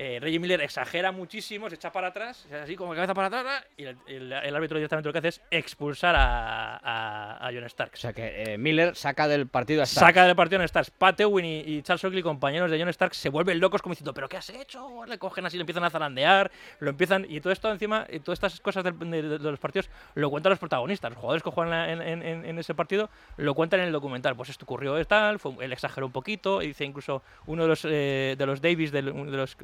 eh, 0.00 0.20
Reggie 0.20 0.38
Miller 0.38 0.60
exagera 0.60 1.10
muchísimo, 1.10 1.68
se 1.68 1.74
echa 1.74 1.90
para 1.90 2.08
atrás, 2.08 2.46
así 2.62 2.76
como 2.76 2.94
cabeza 2.94 3.14
para 3.14 3.26
atrás, 3.26 3.66
y 3.76 3.82
el, 3.82 4.32
árbitro 4.32 4.78
directamente 4.78 5.08
lo 5.08 5.12
que 5.12 5.18
hace 5.18 5.28
es 5.28 5.40
expulsar 5.50 6.14
a, 6.16 7.44
a, 7.44 7.50
John 7.52 7.64
Stark. 7.64 7.90
O 7.94 7.96
sea 7.96 8.12
que 8.12 8.44
eh, 8.44 8.58
Miller 8.58 8.94
saca 8.94 9.26
del 9.26 9.48
partido 9.48 9.82
a 9.82 9.86
Stark. 9.86 10.06
Saca 10.06 10.24
del 10.24 10.36
partido 10.36 10.62
a 10.62 10.64
Stark. 10.66 10.92
Pat 10.96 11.18
Ewing 11.18 11.44
y, 11.44 11.82
Charles 11.82 12.04
Oakley, 12.04 12.22
compañeros 12.22 12.70
de 12.70 12.78
John 12.78 12.88
Stark, 12.90 13.12
se 13.12 13.28
vuelven 13.28 13.58
locos 13.58 13.82
como 13.82 13.92
diciendo, 13.92 14.14
¿pero 14.14 14.28
qué 14.28 14.36
has 14.36 14.48
hecho? 14.50 15.04
Le 15.04 15.18
cogen 15.18 15.44
así, 15.46 15.56
le 15.56 15.62
empiezan 15.62 15.82
a 15.82 15.90
zarandear, 15.90 16.52
lo 16.78 16.90
empiezan. 16.90 17.26
Y 17.28 17.40
todo 17.40 17.52
esto 17.52 17.68
encima, 17.68 18.06
y 18.08 18.20
todas 18.20 18.36
estas 18.36 18.60
cosas 18.60 18.84
de, 18.84 18.92
los 18.92 19.58
partidos, 19.58 19.90
lo 20.14 20.30
cuentan 20.30 20.50
los 20.50 20.60
protagonistas. 20.60 21.10
Los 21.10 21.18
jugadores 21.18 21.42
que 21.42 21.50
juegan 21.50 22.00
en, 22.00 22.58
ese 22.60 22.72
partido 22.72 23.10
lo 23.36 23.54
cuentan 23.54 23.80
en 23.80 23.86
el 23.86 23.92
documental. 23.92 24.36
Pues 24.36 24.48
esto 24.48 24.64
ocurrió 24.64 25.04
tal, 25.06 25.40
fue, 25.40 25.54
él 25.60 25.72
exageró 25.72 26.06
un 26.06 26.12
poquito, 26.12 26.62
y 26.62 26.68
dice 26.68 26.84
incluso 26.84 27.24
uno 27.46 27.62
de 27.62 27.68
los, 27.68 27.84
eh, 27.84 28.36
de 28.38 28.46
los 28.46 28.60
Davis, 28.60 28.92
de, 28.92 29.02
los 29.02 29.56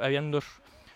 habían 0.00 0.30
dos, 0.30 0.44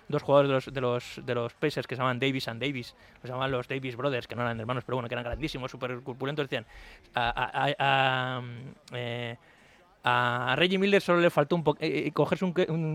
dos 0.08 0.22
jugadores 0.22 0.48
de 0.48 0.54
los, 0.54 0.74
de 0.74 0.80
los, 0.80 1.26
de 1.26 1.34
los 1.34 1.52
Pacers 1.54 1.86
que 1.86 1.94
se 1.94 2.00
llamaban 2.00 2.18
Davis 2.18 2.48
and 2.48 2.60
Davis, 2.60 2.94
se 3.22 3.28
llamaban 3.28 3.50
los 3.50 3.68
Davis 3.68 3.96
Brothers, 3.96 4.26
que 4.26 4.34
no 4.34 4.42
eran 4.42 4.58
hermanos, 4.58 4.84
pero 4.84 4.96
bueno, 4.96 5.08
que 5.08 5.14
eran 5.14 5.24
grandísimos, 5.24 5.70
súper 5.70 6.00
corpulentos, 6.02 6.44
decían, 6.48 6.66
a, 7.14 7.72
a, 7.78 8.42
eh, 8.92 9.36
Reggie 10.56 10.78
Miller 10.78 11.02
solo 11.02 11.20
le 11.20 11.30
faltó 11.30 11.56
un 11.56 11.64
eh, 11.80 12.06
eh, 12.06 12.12
cogerse 12.12 12.44
un, 12.44 12.54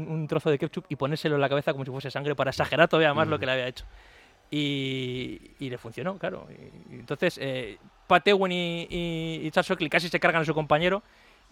un, 0.09 0.27
trozo 0.27 0.49
de 0.49 0.57
ketchup 0.57 0.85
y 0.89 0.95
ponérselo 0.95 1.35
en 1.35 1.41
la 1.41 1.49
cabeza 1.49 1.71
como 1.71 1.85
si 1.85 1.91
fuese 1.91 2.09
sangre 2.09 2.35
para 2.35 2.49
exagerar 2.49 2.87
todavía 2.87 3.13
más 3.13 3.27
lo 3.27 3.37
que 3.37 3.45
le 3.45 3.51
había 3.51 3.67
hecho. 3.67 3.85
Y, 4.49 5.51
y 5.59 5.69
le 5.69 5.77
funcionó, 5.77 6.17
claro. 6.17 6.47
Y, 6.89 6.95
entonces, 6.95 7.39
eh, 7.41 7.77
Pat 8.07 8.27
Ewing 8.27 8.51
y, 8.51 8.87
y, 9.43 9.51
Charles 9.51 9.71
Oakley 9.71 9.89
casi 9.89 10.09
se 10.09 10.19
cargan 10.19 10.43
a 10.43 10.45
su 10.45 10.53
compañero 10.53 11.03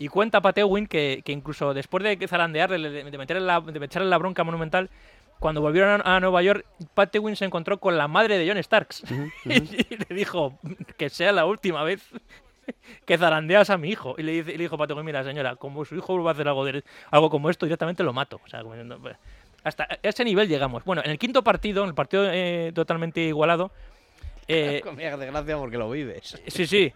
y 0.01 0.07
cuenta 0.07 0.41
Patewin 0.41 0.87
que, 0.87 1.21
que 1.23 1.31
incluso 1.31 1.75
después 1.75 2.03
de 2.03 2.27
zarandearle, 2.27 2.89
de, 2.89 3.17
meterle 3.19 3.45
la, 3.45 3.61
de 3.61 3.85
echarle 3.85 4.09
la 4.09 4.17
bronca 4.17 4.43
monumental, 4.43 4.89
cuando 5.37 5.61
volvieron 5.61 6.01
a, 6.03 6.19
Nueva 6.19 6.41
York, 6.41 6.65
Patewin 6.95 7.35
se 7.35 7.45
encontró 7.45 7.79
con 7.79 7.99
la 7.99 8.07
madre 8.07 8.39
de 8.39 8.47
John 8.47 8.61
Starks 8.63 9.03
y, 9.45 9.49
le 9.49 10.15
dijo 10.15 10.57
que 10.97 11.11
sea 11.11 11.31
la 11.31 11.45
última 11.45 11.83
vez 11.83 12.01
que 13.05 13.15
zarandeas 13.15 13.69
a 13.69 13.77
mi 13.77 13.89
hijo. 13.89 14.15
Y 14.17 14.23
le, 14.23 14.31
dice, 14.31 14.53
le 14.53 14.57
dijo 14.57 14.75
Patewin, 14.75 15.05
mira 15.05 15.23
señora, 15.23 15.55
como 15.55 15.85
su 15.85 15.95
hijo 15.95 16.23
va 16.23 16.31
a 16.31 16.33
hacer 16.33 16.47
algo, 16.47 16.65
de, 16.65 16.83
algo 17.11 17.29
como 17.29 17.51
esto, 17.51 17.67
directamente 17.67 18.01
lo 18.01 18.11
mato. 18.11 18.41
O 18.43 18.49
sea, 18.49 18.63
hasta 19.63 19.87
ese 20.01 20.25
nivel 20.25 20.47
llegamos. 20.47 20.83
Bueno, 20.83 21.03
en 21.05 21.11
el 21.11 21.19
quinto 21.19 21.43
partido, 21.43 21.83
en 21.83 21.89
el 21.89 21.95
partido 21.95 22.27
eh, 22.27 22.71
totalmente 22.73 23.21
igualado, 23.21 23.71
eh, 24.47 24.81
de 24.83 25.25
gracia 25.25 25.57
porque 25.57 25.77
lo 25.77 25.89
vives. 25.89 26.41
Sí, 26.47 26.67
sí. 26.67 26.93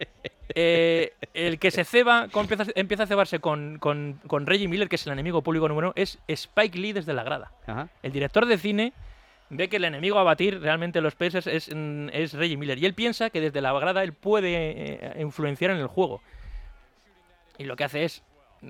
Eh, 0.49 1.13
el 1.33 1.57
que 1.57 1.71
se 1.71 1.83
ceba, 1.83 2.27
empieza, 2.33 2.65
empieza 2.75 3.03
a 3.03 3.07
cebarse 3.07 3.39
con, 3.39 3.79
con, 3.79 4.19
con, 4.27 4.45
Reggie 4.45 4.67
Miller, 4.67 4.87
que 4.87 4.95
es 4.95 5.05
el 5.07 5.13
enemigo 5.13 5.41
público 5.41 5.67
número 5.67 5.87
uno, 5.87 5.93
es 5.95 6.19
Spike 6.27 6.77
Lee 6.77 6.93
desde 6.93 7.13
la 7.13 7.23
grada. 7.23 7.51
El 8.03 8.11
director 8.11 8.45
de 8.45 8.57
cine 8.57 8.93
ve 9.49 9.69
que 9.69 9.77
el 9.77 9.85
enemigo 9.85 10.19
a 10.19 10.23
batir 10.23 10.59
realmente 10.61 11.01
los 11.01 11.15
Pacers 11.15 11.47
es, 11.47 11.69
es 11.69 12.33
Reggie 12.33 12.57
Miller. 12.57 12.77
Y 12.77 12.85
él 12.85 12.93
piensa 12.93 13.29
que 13.29 13.41
desde 13.41 13.61
la 13.61 13.73
grada 13.73 14.03
él 14.03 14.13
puede 14.13 14.53
eh, 14.55 15.21
influenciar 15.21 15.71
en 15.71 15.77
el 15.77 15.87
juego. 15.87 16.21
Y 17.57 17.63
lo 17.63 17.75
que 17.75 17.85
hace 17.85 18.03
es 18.03 18.23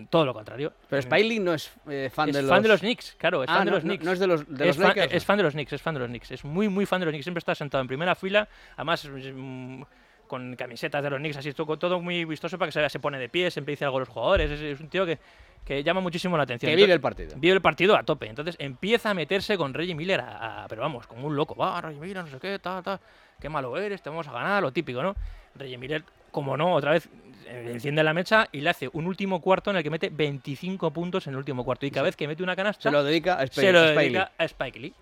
todo 0.10 0.26
lo 0.26 0.34
contrario. 0.34 0.74
Pero 0.90 1.02
Spiley 1.02 1.40
no 1.40 1.54
es 1.54 1.72
eh, 1.90 2.10
fan 2.14 2.32
de 2.32 2.42
los... 2.42 2.50
fan 2.50 2.62
de 2.62 2.70
los 2.70 2.80
Knicks, 2.80 3.16
claro, 3.18 3.44
es 3.44 3.50
ah, 3.50 3.58
fan 3.58 3.66
de 3.66 3.72
los 3.72 3.84
Knicks. 3.84 4.04
No, 4.04 4.12
es 4.12 4.20
de 4.20 4.28
los, 4.28 4.48
de 4.48 4.70
es, 4.70 4.78
fan, 4.78 4.94
es 4.98 5.26
fan 5.26 5.38
de 5.38 5.44
los 5.44 5.54
Knicks, 5.54 5.74
es 5.74 5.82
fan 5.82 5.94
de 5.94 6.00
los 6.00 6.10
Knicks, 6.10 6.32
es 6.32 6.46
muy, 6.46 6.70
muy 6.70 6.86
fan 6.86 7.00
de 7.00 7.06
los 7.06 7.12
Knicks. 7.12 7.26
Siempre 7.26 7.40
está 7.40 7.56
sentado 7.56 7.82
en 7.82 7.88
primera 7.88 8.16
fila, 8.16 8.48
además 8.76 9.08
mm, 9.08 9.82
con 10.28 10.56
camisetas 10.56 11.04
de 11.04 11.10
los 11.10 11.20
Knicks, 11.20 11.38
así 11.38 11.54
todo, 11.54 11.78
todo 11.78 12.02
muy 12.02 12.26
vistoso 12.26 12.58
para 12.58 12.70
que 12.70 12.74
se, 12.74 12.90
se 12.90 13.00
pone 13.00 13.18
de 13.20 13.30
pie, 13.30 13.52
siempre 13.52 13.74
dice 13.74 13.86
algo 13.86 13.98
a 13.98 14.00
los 14.02 14.10
jugadores. 14.10 14.52
Es, 14.52 14.80
un 14.80 14.90
tío 14.90 15.06
que, 15.06 15.20
que 15.64 15.84
llama 15.84 16.02
muchísimo 16.02 16.38
la 16.38 16.44
atención. 16.44 16.70
Que 16.70 16.76
vive 16.76 16.94
el 16.94 17.02
partido. 17.02 17.36
Vive 17.38 17.54
el 17.54 17.62
partido 17.62 17.96
a 17.96 18.04
tope. 18.04 18.28
Entonces 18.28 18.56
empieza 18.60 19.12
a 19.12 19.14
meterse 19.14 19.58
con 19.58 19.74
Reggie 19.74 19.96
Miller, 19.96 20.22
a, 20.22 20.66
pero 20.70 20.82
vamos, 20.82 21.08
como 21.08 21.28
un 21.28 21.36
loco. 21.36 21.56
Va, 21.56 21.80
Reggie 21.82 22.00
Miller, 22.00 22.18
no 22.18 22.28
sé 22.28 22.40
qué, 22.40 22.60
tal, 22.60 22.84
tal. 22.84 23.00
Qué 23.40 23.50
malo 23.50 23.78
eres, 23.78 24.02
te 24.02 24.10
vamos 24.10 24.28
a 24.28 24.32
ganar, 24.32 24.62
lo 24.64 24.72
típico, 24.72 25.02
¿no? 25.04 25.16
Reggie 25.56 25.78
Miller 25.78 26.04
como 26.32 26.58
no, 26.58 26.74
otra 26.74 26.92
vez 26.92 27.06
eh, 27.06 27.10
enciende 27.46 28.04
la 28.04 28.14
mecha 28.14 28.48
y 28.52 28.62
le 28.62 28.70
hace 28.70 28.90
un 28.94 29.08
último 29.08 29.42
cuarto 29.42 29.72
en 29.72 29.78
el 29.78 29.84
que 29.84 29.90
mete 29.90 30.10
25 30.10 30.92
puntos 30.92 31.28
en 31.28 31.34
el 31.34 31.38
último 31.38 31.64
cuarto. 31.64 31.86
Y 31.86 31.92
cada 31.92 32.04
vez 32.04 32.16
que 32.16 32.28
mete 32.28 32.44
una 32.44 32.56
canasta, 32.56 32.84
se 32.84 32.92
lo 32.92 33.04
dedica 33.04 33.40
a, 33.40 33.44
Spike, 33.44 33.68
se 33.68 33.74
lo 33.74 33.82
dedica 33.82 34.32
a 34.38 34.46
Spike 34.46 34.80
Lee. 34.80 34.94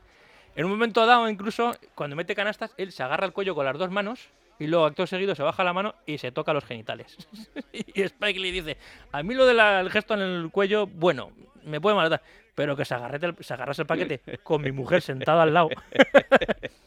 En 0.55 0.65
un 0.65 0.71
momento 0.71 1.05
dado, 1.05 1.27
incluso, 1.29 1.71
cuando 1.95 2.15
mete 2.15 2.35
canastas, 2.35 2.73
él 2.77 2.91
se 2.91 3.01
agarra 3.01 3.25
el 3.25 3.33
cuello 3.33 3.55
con 3.55 3.65
las 3.65 3.77
dos 3.77 3.89
manos 3.89 4.29
y 4.59 4.67
luego, 4.67 4.85
acto 4.85 5.07
seguido, 5.07 5.33
se 5.35 5.43
baja 5.43 5.63
la 5.63 5.73
mano 5.73 5.95
y 6.05 6.19
se 6.19 6.31
toca 6.31 6.53
los 6.53 6.63
genitales. 6.63 7.17
y 7.73 8.01
Spike 8.01 8.39
Lee 8.39 8.51
dice, 8.51 8.77
a 9.11 9.23
mí 9.23 9.33
lo 9.33 9.45
del 9.45 9.89
gesto 9.89 10.13
en 10.13 10.21
el 10.21 10.51
cuello, 10.51 10.85
bueno, 10.87 11.31
me 11.63 11.81
puede 11.81 11.95
matar, 11.95 12.21
pero 12.55 12.75
que 12.75 12.85
se, 12.85 12.95
se 13.39 13.53
agarrase 13.53 13.81
el 13.81 13.87
paquete 13.87 14.21
con 14.43 14.61
mi 14.61 14.71
mujer 14.71 15.01
sentada 15.01 15.43
al 15.43 15.53
lado. 15.53 15.69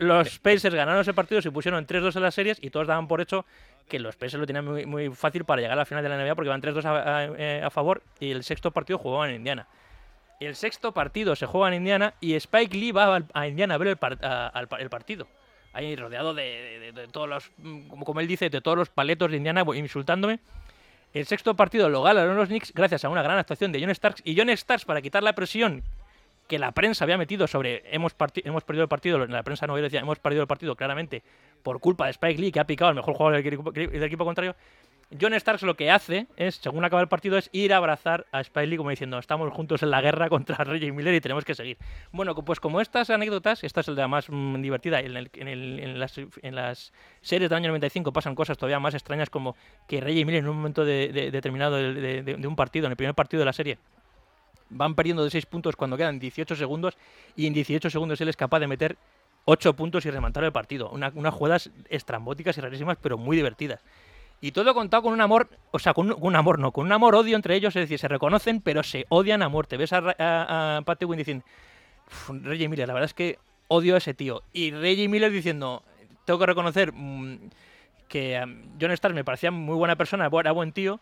los 0.00 0.38
Pacers 0.38 0.74
ganaron 0.74 1.00
ese 1.00 1.14
partido, 1.14 1.42
se 1.42 1.50
pusieron 1.50 1.78
en 1.78 1.86
3-2 1.86 2.16
en 2.16 2.22
las 2.22 2.34
series 2.34 2.58
y 2.60 2.70
todos 2.70 2.86
daban 2.86 3.08
por 3.08 3.20
hecho 3.20 3.44
que 3.88 3.98
los 3.98 4.16
Pacers 4.16 4.40
lo 4.40 4.46
tenían 4.46 4.64
muy, 4.64 5.10
fácil 5.10 5.44
para 5.44 5.60
llegar 5.60 5.74
a 5.74 5.80
la 5.80 5.84
final 5.84 6.02
de 6.02 6.08
la 6.08 6.16
NBA 6.16 6.34
porque 6.34 6.48
van 6.48 6.62
3-2 6.62 7.34
eh, 7.38 7.62
a, 7.64 7.70
favor 7.70 8.02
y 8.18 8.30
el 8.30 8.42
sexto 8.44 8.70
partido 8.70 8.98
jugaban 8.98 9.30
en 9.30 9.36
Indiana. 9.36 9.68
El 10.40 10.54
sexto 10.54 10.92
partido 10.92 11.34
se 11.34 11.46
juega 11.46 11.68
en 11.68 11.74
Indiana 11.74 12.14
y 12.20 12.34
Spike 12.34 12.76
Lee 12.76 12.92
va 12.92 13.22
a 13.32 13.48
Indiana 13.48 13.74
a 13.74 13.78
ver 13.78 13.88
el, 13.88 13.98
el 14.78 14.90
partido. 14.90 15.28
Ahí 15.72 15.94
rodeado 15.94 16.34
de, 16.34 17.06
todos 17.12 17.28
los, 17.28 17.50
como 17.88 18.20
él 18.20 18.26
dice, 18.26 18.48
de 18.48 18.60
todos 18.60 18.78
los 18.78 18.88
paletos 18.88 19.30
de 19.30 19.36
Indiana 19.36 19.62
insultándome. 19.74 20.40
El 21.12 21.26
sexto 21.26 21.54
partido 21.54 21.88
lo 21.88 22.02
ganaron 22.02 22.36
los 22.36 22.48
Knicks 22.48 22.72
gracias 22.74 23.04
a 23.04 23.08
una 23.08 23.22
gran 23.22 23.38
actuación 23.38 23.72
de 23.72 23.80
John 23.80 23.94
Starks. 23.94 24.22
Y 24.24 24.36
John 24.36 24.48
Starks, 24.48 24.84
para 24.84 25.00
quitar 25.00 25.22
la 25.22 25.34
presión 25.34 25.82
que 26.46 26.58
la 26.58 26.72
prensa 26.72 27.04
había 27.04 27.18
metido 27.18 27.46
sobre 27.46 27.82
hemos, 27.94 28.14
hemos 28.44 28.64
perdido 28.64 28.82
el 28.84 28.88
partido, 28.88 29.26
la 29.26 29.42
prensa 29.42 29.66
no 29.66 29.76
decía 29.76 30.00
hemos 30.00 30.18
perdido 30.18 30.42
el 30.42 30.48
partido 30.48 30.76
claramente 30.76 31.22
por 31.62 31.80
culpa 31.80 32.04
de 32.04 32.12
Spike 32.12 32.40
Lee, 32.40 32.52
que 32.52 32.60
ha 32.60 32.66
picado 32.66 32.88
al 32.90 32.94
mejor 32.94 33.14
jugador 33.14 33.42
del 33.42 34.02
equipo, 34.02 34.24
contrario, 34.24 34.54
John 35.20 35.34
Starks 35.38 35.62
lo 35.62 35.76
que 35.76 35.90
hace 35.90 36.26
es, 36.36 36.56
según 36.56 36.84
acaba 36.84 37.00
el 37.00 37.08
partido, 37.08 37.38
es 37.38 37.48
ir 37.52 37.72
a 37.72 37.76
abrazar 37.76 38.26
a 38.32 38.40
Spike 38.40 38.66
Lee 38.66 38.76
como 38.76 38.90
diciendo, 38.90 39.18
estamos 39.18 39.52
juntos 39.52 39.82
en 39.84 39.90
la 39.90 40.00
guerra 40.00 40.28
contra 40.28 40.56
Reggie 40.64 40.90
Miller 40.90 41.14
y 41.14 41.20
tenemos 41.20 41.44
que 41.44 41.54
seguir. 41.54 41.78
Bueno, 42.10 42.34
pues 42.34 42.58
como 42.58 42.80
estas 42.80 43.10
anécdotas, 43.10 43.62
esta 43.62 43.82
es 43.82 43.88
la 43.88 44.08
más 44.08 44.26
mm, 44.28 44.60
divertida, 44.60 45.00
en, 45.00 45.16
en, 45.16 46.00
las, 46.00 46.18
en, 46.18 46.54
las, 46.54 46.92
series 47.20 47.48
del 47.48 47.56
año 47.56 47.68
95 47.68 48.12
pasan 48.12 48.34
cosas 48.34 48.58
todavía 48.58 48.80
más 48.80 48.94
extrañas 48.94 49.30
como 49.30 49.54
que 49.86 50.00
Reggie 50.00 50.24
Miller 50.24 50.40
en 50.40 50.48
un 50.48 50.56
momento 50.56 50.84
determinado 50.84 51.76
de, 51.76 52.46
un 52.46 52.56
partido, 52.56 52.86
en 52.86 52.92
el 52.92 52.96
primer 52.96 53.14
partido 53.14 53.40
de 53.40 53.44
la 53.44 53.52
serie, 53.52 53.78
van 54.70 54.94
perdiendo 54.94 55.24
de 55.24 55.30
6 55.30 55.46
puntos 55.46 55.76
cuando 55.76 55.96
quedan 55.96 56.18
18 56.18 56.56
segundos 56.56 56.96
y 57.36 57.46
en 57.46 57.52
18 57.54 57.90
segundos 57.90 58.20
él 58.20 58.28
es 58.28 58.36
capaz 58.36 58.60
de 58.60 58.66
meter 58.66 58.96
8 59.44 59.74
puntos 59.74 60.04
y 60.06 60.10
rematar 60.10 60.44
el 60.44 60.52
partido. 60.52 60.90
Una, 60.90 61.12
unas 61.14 61.34
jugadas 61.34 61.70
estrambóticas 61.88 62.58
y 62.58 62.60
rarísimas, 62.60 62.98
pero 63.00 63.16
muy 63.16 63.36
divertidas. 63.36 63.80
Y 64.40 64.52
todo 64.52 64.74
contado 64.74 65.04
con 65.04 65.12
un 65.12 65.20
amor, 65.20 65.48
o 65.70 65.78
sea, 65.78 65.94
con 65.94 66.12
un, 66.12 66.36
amor, 66.36 66.58
no, 66.58 66.72
con 66.72 66.86
un 66.86 66.92
amor-odio 66.92 67.36
entre 67.36 67.54
ellos, 67.54 67.74
es 67.74 67.82
decir, 67.82 67.98
se 67.98 68.08
reconocen, 68.08 68.60
pero 68.60 68.82
se 68.82 69.06
odian 69.08 69.42
a 69.42 69.48
muerte. 69.48 69.76
Ves 69.76 69.92
a, 69.92 70.14
a, 70.18 70.76
a 70.78 71.14
diciendo, 71.16 71.44
Reggie 72.28 72.68
Miller, 72.68 72.86
la 72.86 72.94
verdad 72.94 73.06
es 73.06 73.14
que 73.14 73.38
odio 73.68 73.94
a 73.94 73.98
ese 73.98 74.14
tío. 74.14 74.42
Y 74.52 74.72
Reggie 74.72 75.08
Miller 75.08 75.32
diciendo, 75.32 75.82
tengo 76.26 76.38
que 76.38 76.46
reconocer 76.46 76.92
mm, 76.92 77.50
que 78.08 78.40
um, 78.42 78.62
John 78.80 78.90
Starr 78.90 79.14
me 79.14 79.24
parecía 79.24 79.50
muy 79.50 79.76
buena 79.76 79.96
persona, 79.96 80.28
era 80.32 80.52
buen 80.52 80.72
tío, 80.72 81.00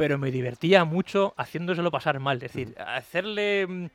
pero 0.00 0.16
me 0.16 0.30
divertía 0.30 0.86
mucho 0.86 1.34
haciéndoselo 1.36 1.90
pasar 1.90 2.20
mal. 2.20 2.36
Es 2.38 2.52
decir, 2.54 2.74
hacerle... 2.78 3.66
Mm, 3.66 3.86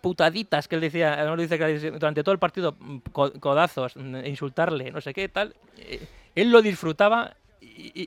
putaditas 0.00 0.66
que 0.66 0.74
él 0.74 0.80
decía, 0.80 1.24
no 1.24 1.36
dice 1.36 1.56
que 1.56 1.92
durante 1.92 2.24
todo 2.24 2.32
el 2.32 2.40
partido, 2.40 2.76
mm, 2.78 2.98
codazos, 3.38 3.96
mm, 3.96 4.26
insultarle, 4.26 4.90
no 4.90 5.00
sé 5.00 5.14
qué, 5.14 5.28
tal, 5.28 5.54
eh, 5.78 6.04
él 6.34 6.50
lo 6.50 6.60
disfrutaba, 6.60 7.36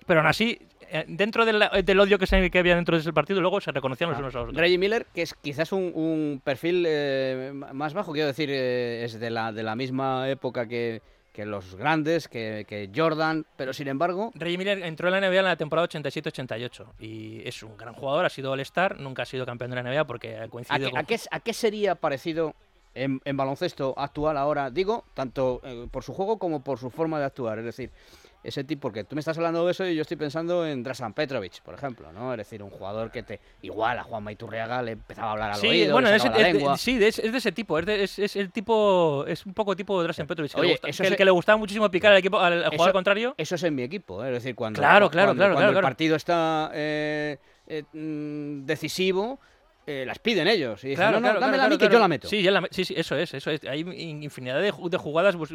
pero 0.05 0.19
aún 0.19 0.27
así 0.27 0.59
eh, 0.89 1.05
dentro 1.07 1.45
del, 1.45 2.00
odio 2.00 2.19
que, 2.19 2.27
se, 2.27 2.50
que 2.50 2.59
había 2.59 2.75
dentro 2.75 2.95
de 2.95 3.01
ese 3.01 3.13
partido, 3.13 3.41
luego 3.41 3.59
se 3.62 3.71
reconocían 3.71 4.09
los 4.09 4.17
ah. 4.17 4.21
unos 4.21 4.36
a 4.36 4.39
los 4.39 4.50
otros. 4.50 4.62
Reggie 4.62 4.77
Miller, 4.77 5.05
que 5.13 5.21
es 5.21 5.33
quizás 5.36 5.71
un, 5.71 6.41
perfil 6.43 6.86
eh, 6.86 7.53
más 7.74 7.93
bajo, 7.93 8.12
quiero 8.12 8.27
decir, 8.27 8.50
eh, 8.51 9.05
es 9.05 9.19
de 9.19 9.29
la, 9.29 9.51
de 9.51 9.63
la 9.63 9.75
misma 9.75 10.29
época 10.29 10.67
que, 10.67 11.01
que 11.38 11.46
los 11.46 11.75
grandes, 11.75 12.27
que, 12.27 12.89
Jordan, 12.96 13.46
pero 13.56 13.72
sin 13.72 13.88
embargo... 13.88 14.32
Reggie 14.34 14.58
Miller 14.58 14.82
entró 14.84 15.08
en 15.08 15.22
la 15.22 15.29
NBA 15.29 15.38
en 15.38 15.46
la 15.46 15.56
temporada 15.56 15.88
87-88 15.88 16.94
y 16.98 17.48
es 17.48 17.62
un 17.62 17.77
gran 17.77 17.94
jugador, 17.94 18.25
ha 18.25 18.29
sido 18.29 18.51
All-Star, 18.51 19.00
nunca 19.00 19.22
ha 19.22 19.25
sido 19.27 19.46
campeón 19.46 19.70
de 19.70 19.75
la 19.75 19.84
NBA 19.84 20.08
porque 20.08 20.36
ha 20.36 20.48
coincidido 20.48 20.89
¿A 20.98 21.03
qué, 21.03 21.20
¿A 21.29 21.39
qué, 21.39 21.53
sería 21.53 21.94
parecido 21.94 22.56
en, 22.96 23.20
baloncesto 23.38 23.94
actual 23.98 24.36
ahora? 24.36 24.72
Digo, 24.72 25.06
tanto 25.13 25.62
por 25.91 26.03
su 26.03 26.12
juego 26.12 26.39
como 26.39 26.63
por 26.63 26.79
su 26.79 26.89
forma 26.89 27.20
de 27.20 27.25
actuar, 27.25 27.60
es 27.60 27.65
decir 27.65 27.91
ese 28.47 28.63
tipo, 28.63 28.83
porque 28.83 29.03
tú 29.03 29.15
me 29.15 29.19
estás 29.19 29.37
hablando 29.37 29.65
de 29.65 29.71
eso 29.71 29.85
y 29.85 29.93
yo 29.93 30.03
estoy 30.03 30.15
pensando 30.15 30.65
en 30.65 30.81
Drasan 30.81 31.13
Petrovic, 31.13 31.61
por 31.61 31.75
ejemplo, 31.75 32.13
¿no? 32.13 32.31
Es 32.31 32.37
decir, 32.37 32.63
un 32.63 32.69
jugador 32.69 33.11
que 33.11 33.21
te 33.21 33.41
igual 33.61 33.99
a 33.99 34.03
Juan 34.03 34.23
Maiturriaga 34.23 34.81
le 34.81 34.93
empezaba 34.93 35.27
a 35.27 35.31
hablar 35.33 35.51
al 35.51 35.57
sí, 35.57 35.67
oído, 35.67 35.91
bueno, 35.91 36.07
es, 36.07 36.21
sí, 36.79 36.97
es, 37.03 37.17
de 37.17 37.37
ese 37.37 37.51
tipo, 37.51 37.77
es, 37.77 38.17
es, 38.17 38.35
el 38.37 38.51
tipo, 38.51 39.25
es 39.27 39.45
un 39.45 39.53
poco 39.53 39.75
tipo 39.75 39.99
de 39.99 40.05
Drasan 40.05 40.27
Petrovic, 40.27 40.53
que, 40.53 40.61
le 40.61 40.71
gusta, 40.71 41.15
que, 41.17 41.25
le 41.25 41.31
gustaba 41.31 41.57
muchísimo 41.57 41.91
picar 41.91 42.13
al 42.13 42.19
equipo, 42.19 42.39
al, 42.39 42.69
jugador 42.69 42.93
contrario. 42.93 43.35
Eso 43.37 43.55
es 43.55 43.63
en 43.63 43.75
mi 43.75 43.83
equipo, 43.83 44.23
¿eh? 44.23 44.27
es 44.27 44.35
decir, 44.35 44.55
cuando, 44.55 44.79
claro, 44.79 45.09
claro, 45.09 45.27
cuando, 45.27 45.43
claro, 45.43 45.55
cuando 45.55 45.79
el 45.79 45.83
partido 45.83 46.15
está 46.15 46.71
eh, 46.73 47.37
eh, 47.67 47.83
mm, 47.91 48.65
decisivo 48.65 49.39
eh, 49.89 50.03
las 50.06 50.20
piden 50.20 50.50
ellos. 50.50 50.84
Y 50.84 50.89
dicen, 50.89 51.12
no, 51.13 51.22
no, 51.22 51.39
dámela 51.39 51.63
a 51.63 51.70
mí 51.70 51.77
que 51.77 51.88
yo 51.88 51.98
la 51.98 52.10
meto. 52.10 52.27
Sí, 52.27 52.46
sí, 52.72 52.84
sí, 52.84 52.94
eso 52.98 53.15
es, 53.15 53.34
eso 53.34 53.50
es. 53.50 53.63
Hay 53.63 53.79
infinidad 53.79 54.62
de, 54.62 54.70
jugadas 54.72 55.38
pues, 55.38 55.51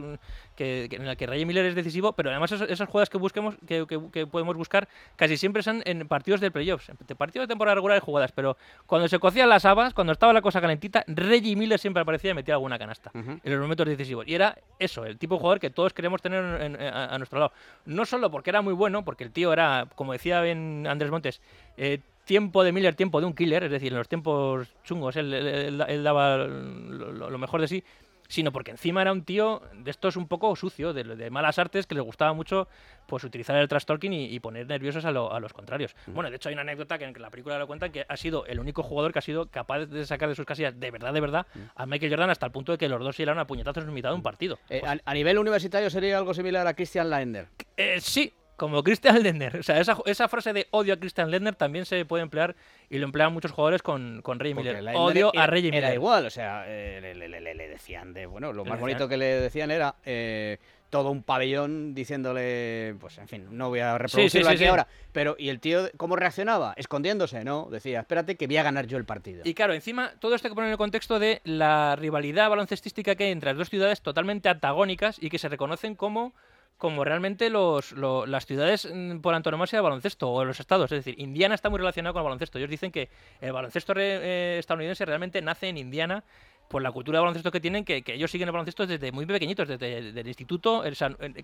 que, 0.57 0.89
en 0.91 1.07
las 1.07 1.19
que 1.19 1.27
Ray 1.27 1.45
Miller 1.45 1.67
es 1.67 1.75
decisivo, 1.75 2.15
pero 2.15 2.31
además 2.31 2.51
esas, 2.51 2.89
jugadas 2.89 3.11
que 3.11 3.19
busquemos, 3.19 3.57
que, 3.67 3.87
que, 4.11 4.27
podemos 4.27 4.57
buscar, 4.57 4.89
casi 5.17 5.37
siempre 5.37 5.62
son 5.62 5.83
en 5.85 6.09
partidos 6.09 6.41
de 6.41 6.51
playoffs. 6.51 6.89
En 6.89 6.97
partidos 7.15 7.47
de 7.47 7.53
temporada 7.53 7.75
regular 7.75 7.97
hay 7.97 8.01
jugadas, 8.01 8.33
pero 8.33 8.57
cuando 8.87 9.07
se 9.07 9.19
cocían 9.19 9.51
las 9.51 9.67
habas, 9.67 9.93
cuando 9.93 10.15
estaba 10.15 10.33
la 10.33 10.41
cosa 10.41 10.62
calentita, 10.62 11.05
Reggie 11.07 11.55
Miller 11.55 11.79
siempre 11.79 12.01
aparecía 12.01 12.31
y 12.31 12.35
metía 12.35 12.55
alguna 12.55 12.79
canasta 12.79 13.11
en 13.12 13.41
los 13.45 13.61
momentos 13.61 13.87
decisivos. 13.87 14.27
Y 14.27 14.35
era 14.35 14.57
eso, 14.79 15.05
el 15.05 15.19
tipo 15.19 15.35
de 15.35 15.41
jugador 15.41 15.61
que 15.61 15.69
todos 15.69 15.93
queremos 15.93 16.23
tener 16.23 16.43
a, 16.43 17.19
nuestro 17.19 17.39
lado. 17.39 17.53
No 17.85 18.07
solo 18.07 18.31
porque 18.31 18.49
era 18.49 18.62
muy 18.62 18.73
bueno, 18.73 19.05
porque 19.05 19.25
el 19.25 19.31
tío 19.31 19.53
era, 19.53 19.89
como 19.95 20.15
decía 20.15 20.41
bien 20.41 20.87
Andrés 20.87 21.11
Montes, 21.11 21.43
eh, 21.77 22.01
tiempo 22.25 22.64
de 22.64 22.73
Miller, 22.73 22.95
tiempo 22.95 23.21
de 23.21 23.26
un 23.26 23.35
killer, 23.35 23.64
es 23.64 23.71
decir, 23.71 23.93
en 23.93 23.99
los 23.99 24.09
tiempos 24.09 24.69
chungos 24.85 25.17
él, 25.17 26.02
daba 26.02 26.38
lo, 26.38 27.38
mejor 27.38 27.61
de 27.61 27.69
sí, 27.69 27.85
sino 28.29 28.52
porque 28.52 28.71
encima 28.71 29.02
era 29.02 29.12
un 29.12 29.25
tío 29.25 29.61
de 29.75 29.91
estos 29.91 30.17
un 30.17 30.26
poco 30.26 30.55
sucio, 30.57 30.93
de, 30.95 31.31
malas 31.31 31.59
artes, 31.59 31.87
que 31.87 31.95
le 31.95 32.00
gustaba 32.00 32.33
mucho 32.33 32.69
pues 33.07 33.25
utilizar 33.25 33.57
el 33.57 33.69
trash 33.69 33.85
talking 33.85 34.12
y, 34.12 34.41
poner 34.41 34.67
nerviosos 34.67 35.05
a, 35.05 35.11
los 35.12 35.52
contrarios. 35.52 35.95
Bueno, 36.07 36.31
de 36.31 36.37
hecho 36.37 36.49
hay 36.49 36.55
una 36.55 36.62
anécdota 36.62 36.97
que 36.97 37.05
en 37.05 37.21
la 37.21 37.31
película 37.31 37.59
lo 37.59 37.67
cuenta 37.67 37.91
que 37.91 38.07
ha 38.09 38.17
sido 38.17 38.47
el 38.47 38.59
único 38.59 38.83
jugador 38.83 39.12
que 39.12 39.19
ha 39.19 39.23
sido 39.23 39.47
capaz 39.47 39.87
de 39.87 40.07
sacar 40.07 40.29
de 40.29 40.35
sus 40.35 40.47
casillas 40.47 40.79
de 40.79 40.91
verdad, 40.91 41.12
de 41.12 41.21
verdad, 41.21 41.47
a 41.75 41.85
Michael 41.85 42.11
Jordan 42.11 42.31
hasta 42.31 42.47
el 42.47 42.52
punto 42.52 42.73
de 42.73 42.79
que 42.79 42.88
los 42.88 43.00
dos 43.00 43.17
se 43.17 43.23
dieron 43.23 43.38
a 43.38 43.47
puñetazos 43.47 43.85
en 43.85 43.93
mitad 43.93 44.11
de 44.11 44.14
un 44.14 44.23
partido. 44.23 44.59
Eh, 44.71 44.83
a, 45.05 45.14
nivel 45.14 45.38
universitario 45.38 45.91
sería 45.91 46.17
algo 46.17 46.33
similar 46.33 46.67
a 46.67 46.75
Christian 46.75 47.11
Lander. 47.11 47.49
Eh, 47.76 48.00
sí, 48.00 48.33
como 48.56 48.82
Christian 48.82 49.23
Lendner. 49.23 49.56
O 49.56 49.62
sea, 49.62 49.80
esa, 49.80 49.97
esa, 50.06 50.28
frase 50.28 50.52
de 50.52 50.66
odio 50.71 50.94
a 50.94 50.97
Christian 50.97 51.30
Lendner 51.30 51.54
también 51.54 51.85
se 51.85 52.04
puede 52.04 52.23
emplear 52.23 52.54
y 52.90 52.99
lo 52.99 53.04
emplean 53.06 53.32
muchos 53.32 53.52
jugadores 53.52 53.82
con, 53.82 54.23
con 54.23 54.38
Reggie 54.38 54.54
Miller. 54.54 54.85
Odio 54.94 55.32
a 55.37 55.47
Reggie 55.47 55.71
Miller. 55.71 55.85
Era 55.85 55.94
igual, 55.94 56.26
o 56.26 56.30
sea, 56.30 56.64
eh, 56.66 57.14
le, 57.14 57.68
decían 57.68 58.12
de. 58.12 58.26
Bueno, 58.26 58.52
lo 58.52 58.64
más 58.64 58.78
bonito 58.78 59.09
que 59.09 59.16
le 59.16 59.26
decían 59.40 59.71
era. 59.71 59.97
Eh, 60.04 60.59
todo 60.92 61.11
un 61.11 61.23
pabellón 61.23 61.94
diciéndole, 61.94 62.97
pues 63.00 63.16
en 63.16 63.26
fin, 63.26 63.47
no 63.50 63.71
voy 63.71 63.80
a 63.80 63.97
reproducirlo 63.97 64.50
aquí 64.50 64.66
ahora, 64.66 64.87
pero 65.11 65.37
¿y 65.38 65.49
el 65.49 65.59
tío 65.59 65.90
cómo 65.97 66.16
reaccionaba? 66.16 66.75
Escondiéndose, 66.76 67.44
¿no? 67.44 67.68
Decía, 67.71 68.00
espérate 68.00 68.37
que 68.37 68.47
voy 68.47 68.59
a 68.59 68.62
ganar 68.62 68.87
yo 68.87 68.99
el 68.99 69.06
partido. 69.06 69.40
Y 69.42 69.54
claro, 69.54 69.73
encima 69.73 70.12
todo 70.21 70.35
esto 70.35 70.49
hay 70.49 70.50
que 70.50 70.54
poner 70.54 70.68
en 70.68 70.73
el 70.73 70.78
contexto 70.78 71.18
de 71.18 71.40
la 71.44 71.97
rivalidad 71.97 72.50
baloncestística 72.50 73.14
que 73.14 73.25
hay 73.25 73.30
entre 73.30 73.52
las 73.52 73.56
dos 73.56 73.71
ciudades 73.71 74.02
totalmente 74.02 74.50
antagónicas 74.50 75.16
y 75.18 75.30
que 75.30 75.38
se 75.38 75.49
reconocen 75.49 75.94
como 75.94 76.35
como 76.83 77.05
realmente 77.05 77.49
los, 77.49 77.93
las 77.93 78.45
ciudades 78.45 78.89
mm, 78.93 79.19
por 79.21 79.37
antonomasia 79.37 79.79
de 79.79 79.83
baloncesto 79.83 80.29
o 80.29 80.45
los 80.45 80.59
estados. 80.59 80.91
Es 80.91 81.05
decir, 81.05 81.15
Indiana 81.21 81.55
está 81.55 81.71
muy 81.71 81.79
relacionado 81.79 82.12
con 82.12 82.23
el 82.23 82.25
baloncesto. 82.25 82.59
Ellos 82.59 82.71
dicen 82.71 82.91
que 82.91 83.09
el 83.41 83.53
baloncesto 83.53 83.93
eh, 83.97 84.59
estadounidense 84.59 85.05
realmente 85.05 85.41
nace 85.43 85.69
en 85.69 85.79
Indiana 85.79 86.25
por 86.67 86.83
la 86.83 86.91
cultura 86.91 87.19
de 87.19 87.21
baloncesto 87.21 87.53
que 87.53 87.61
tienen, 87.61 87.85
que, 87.85 88.03
ellos 88.05 88.29
siguen 88.33 88.49
el 88.49 88.53
baloncesto 88.53 88.85
desde 88.85 89.12
muy 89.12 89.27
pequeñitos, 89.27 89.69
desde 89.69 89.99
el 89.99 90.27
instituto, 90.27 90.83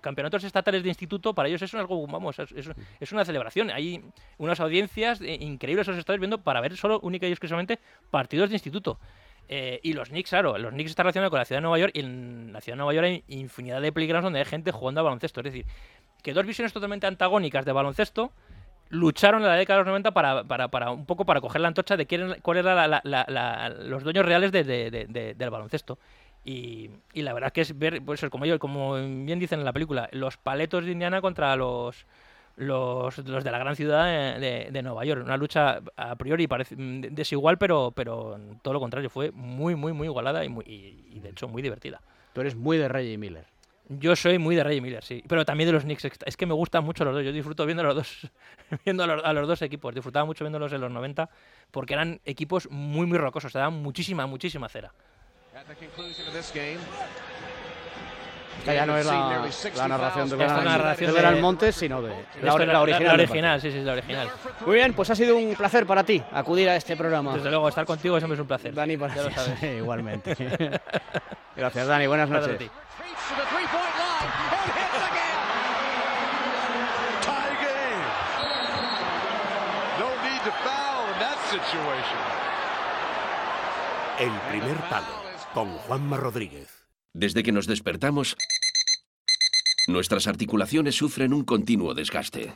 campeonatos 0.01 0.43
estatales 0.43 0.83
de 0.83 0.89
instituto, 0.89 1.33
para 1.33 1.47
ellos 1.47 1.61
es 1.61 1.73
algo, 1.73 2.05
vamos, 2.05 2.37
es, 2.39 3.11
una 3.13 3.23
celebración. 3.23 3.69
Hay 3.69 4.03
unas 4.39 4.59
audiencias 4.59 5.21
eh, 5.21 5.37
increíbles 5.39 5.87
los 5.87 5.97
estados 5.97 6.19
viendo 6.19 6.41
para 6.41 6.59
ver 6.59 6.75
solo 6.75 6.99
única 7.01 7.27
y 7.27 7.31
exclusivamente 7.31 7.79
partidos 8.11 8.49
de 8.49 8.55
instituto. 8.55 8.99
Eh, 9.51 9.79
y 9.81 9.93
los 9.93 10.09
Knicks, 10.09 10.29
claro, 10.29 10.59
los 10.59 10.71
Knicks 10.71 10.91
están 10.91 11.05
relacionados 11.05 11.31
con 11.31 11.39
la 11.39 11.45
ciudad 11.45 11.57
de 11.57 11.63
Nueva 11.63 11.79
York 11.79 11.91
y 11.95 12.01
en 12.01 12.53
la 12.53 12.61
ciudad 12.61 12.75
de 12.75 12.77
Nueva 12.77 12.93
York 12.93 13.05
hay 13.05 13.23
infinidad 13.27 13.81
de 13.81 13.91
playgrounds 13.91 14.23
donde 14.23 14.39
hay 14.39 14.45
gente 14.45 14.71
jugando 14.71 15.01
a 15.01 15.03
baloncesto. 15.03 15.39
Es 15.39 15.45
decir, 15.45 15.65
que 16.21 16.33
dos 16.33 16.45
visiones 16.45 16.71
totalmente 16.71 17.07
antagónicas 17.07 17.65
de 17.65 17.71
baloncesto 17.71 18.31
lucharon 18.89 19.41
en 19.41 19.47
la 19.47 19.55
década 19.55 19.79
de 19.79 19.85
los 19.85 19.87
90 19.87 20.11
para, 20.11 20.43
para, 20.43 20.67
para 20.67 20.91
un 20.91 21.07
poco 21.07 21.25
para 21.25 21.41
coger 21.41 21.61
la 21.61 21.67
antorcha 21.67 21.97
de 21.97 22.05
quién, 22.05 22.37
cuál 22.43 22.57
eran 22.59 23.01
los 23.89 24.03
dueños 24.03 24.25
reales 24.25 24.51
del 24.51 25.49
baloncesto. 25.49 25.97
Y, 26.45 26.91
y, 27.13 27.23
la 27.23 27.33
verdad 27.33 27.51
que 27.51 27.61
es 27.61 27.77
ver, 27.77 28.01
pues 28.03 28.25
como 28.29 28.45
yo, 28.45 28.59
como 28.59 28.93
bien 28.93 29.39
dicen 29.39 29.59
en 29.59 29.65
la 29.65 29.73
película, 29.73 30.09
los 30.13 30.37
paletos 30.37 30.85
de 30.85 30.91
Indiana 30.91 31.21
contra 31.21 31.55
los 31.55 32.05
los, 32.59 33.17
los 33.19 33.43
de 33.43 33.51
la 33.51 33.57
gran 33.57 33.75
ciudad 33.75 34.37
de, 34.37 34.81
Nueva 34.83 35.05
York. 35.05 35.23
Una 35.23 35.37
lucha 35.37 35.79
a 35.95 36.15
priori 36.15 36.47
parece 36.47 36.75
desigual, 36.77 37.57
pero, 37.57 37.91
pero 37.95 38.37
todo 38.61 38.73
lo 38.73 38.79
contrario, 38.79 39.09
fue 39.09 39.31
muy, 39.31 39.75
muy, 39.75 39.93
muy 39.93 40.07
igualada 40.07 40.43
y, 40.43 40.49
muy, 40.49 40.65
y, 40.67 41.19
de 41.19 41.29
hecho 41.29 41.47
muy 41.47 41.61
divertida. 41.61 42.01
Tú 42.33 42.41
eres 42.41 42.55
muy 42.55 42.77
de 42.77 42.87
Reggie 42.89 43.17
Miller. 43.17 43.45
Yo 43.87 44.15
soy 44.15 44.37
muy 44.37 44.55
de 44.55 44.63
Reggie 44.63 44.81
Miller, 44.81 45.03
sí. 45.03 45.23
Pero 45.27 45.45
también 45.45 45.67
de 45.67 45.73
los 45.73 45.83
Knicks. 45.83 46.05
Es 46.25 46.37
que 46.37 46.45
me 46.45 46.53
gustan 46.53 46.83
mucho 46.83 47.03
los 47.05 47.15
dos. 47.15 47.23
Yo 47.23 47.31
disfruto 47.31 47.65
viendo 47.65 47.81
los 47.81 47.95
dos, 47.95 48.31
viendo 48.85 49.03
a 49.03 49.33
los, 49.33 49.47
dos 49.47 49.61
equipos. 49.61 49.95
Disfrutaba 49.95 50.25
mucho 50.25 50.43
viéndolos 50.43 50.71
en 50.73 50.81
los 50.81 50.91
90 50.91 51.29
porque 51.71 51.93
eran 51.93 52.19
equipos 52.25 52.69
muy, 52.69 53.07
muy 53.07 53.17
rocosos. 53.17 53.51
Te 53.51 53.57
daban 53.57 53.81
muchísima, 53.81 54.27
muchísima 54.27 54.69
cera. 54.69 54.91
Esta 58.59 58.73
ya 58.73 58.85
no 58.85 58.97
es 58.97 59.05
la, 59.05 59.87
narración 59.87 60.29
de 60.29 60.35
Gran, 61.13 61.41
Montes, 61.41 61.75
sino 61.75 62.01
de 62.01 62.09
la, 62.41 62.53
original. 62.53 62.73
La, 62.73 63.13
original, 63.13 63.61
sí, 63.61 63.71
sí, 63.71 63.79
la 63.79 63.93
original. 63.93 64.29
Muy 64.65 64.75
bien, 64.75 64.93
pues 64.93 65.09
ha 65.09 65.15
sido 65.15 65.37
un 65.37 65.55
placer 65.55 65.85
para 65.85 66.03
ti 66.03 66.21
acudir 66.33 66.67
a 66.69 66.75
este 66.75 66.97
programa. 66.97 67.35
Desde 67.35 67.49
luego, 67.49 67.69
estar 67.69 67.85
contigo 67.85 68.17
siempre 68.17 68.35
es 68.35 68.41
un 68.41 68.47
placer. 68.47 68.73
Dani, 68.73 68.97
pues, 68.97 69.15
ya 69.15 69.23
lo 69.23 69.31
sabes. 69.31 69.63
igualmente. 69.77 70.35
Gracias, 71.55 71.87
Dani. 71.87 72.07
Buenas 72.07 72.29
noches. 72.29 72.59
El 84.19 84.31
primer 84.49 84.77
palo 84.89 85.05
con 85.53 85.77
Juanma 85.77 86.17
Rodríguez. 86.17 86.78
Desde 87.13 87.41
que 87.41 87.51
nos 87.51 87.65
despertamos, 87.65 88.35
nuestras 89.87 90.27
articulaciones 90.27 90.95
sufren 90.95 91.33
un 91.33 91.43
continuo 91.43 91.95
desgaste. 91.95 92.53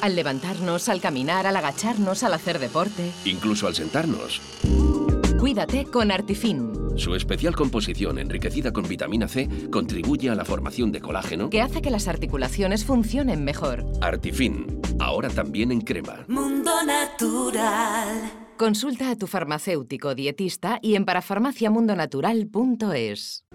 Al 0.00 0.16
levantarnos, 0.16 0.88
al 0.88 1.02
caminar, 1.02 1.46
al 1.46 1.56
agacharnos, 1.56 2.22
al 2.22 2.32
hacer 2.32 2.58
deporte. 2.58 3.12
Incluso 3.26 3.66
al 3.66 3.74
sentarnos. 3.74 4.40
Cuídate 5.38 5.84
con 5.84 6.10
Artifin. 6.10 6.72
Su 6.96 7.14
especial 7.14 7.54
composición 7.54 8.18
enriquecida 8.18 8.72
con 8.72 8.88
vitamina 8.88 9.28
C 9.28 9.48
contribuye 9.70 10.30
a 10.30 10.34
la 10.34 10.46
formación 10.46 10.92
de 10.92 11.00
colágeno 11.00 11.50
que 11.50 11.60
hace 11.60 11.82
que 11.82 11.90
las 11.90 12.08
articulaciones 12.08 12.86
funcionen 12.86 13.44
mejor. 13.44 13.84
Artifin, 14.00 14.80
ahora 14.98 15.28
también 15.28 15.72
en 15.72 15.82
crema. 15.82 16.24
Mundo 16.26 16.72
Natural. 16.86 18.39
Consulta 18.60 19.08
a 19.08 19.16
tu 19.16 19.26
farmacéutico 19.26 20.14
dietista 20.14 20.78
y 20.82 20.94
en 20.94 21.06
parafarmaciamundonatural.es. 21.06 23.46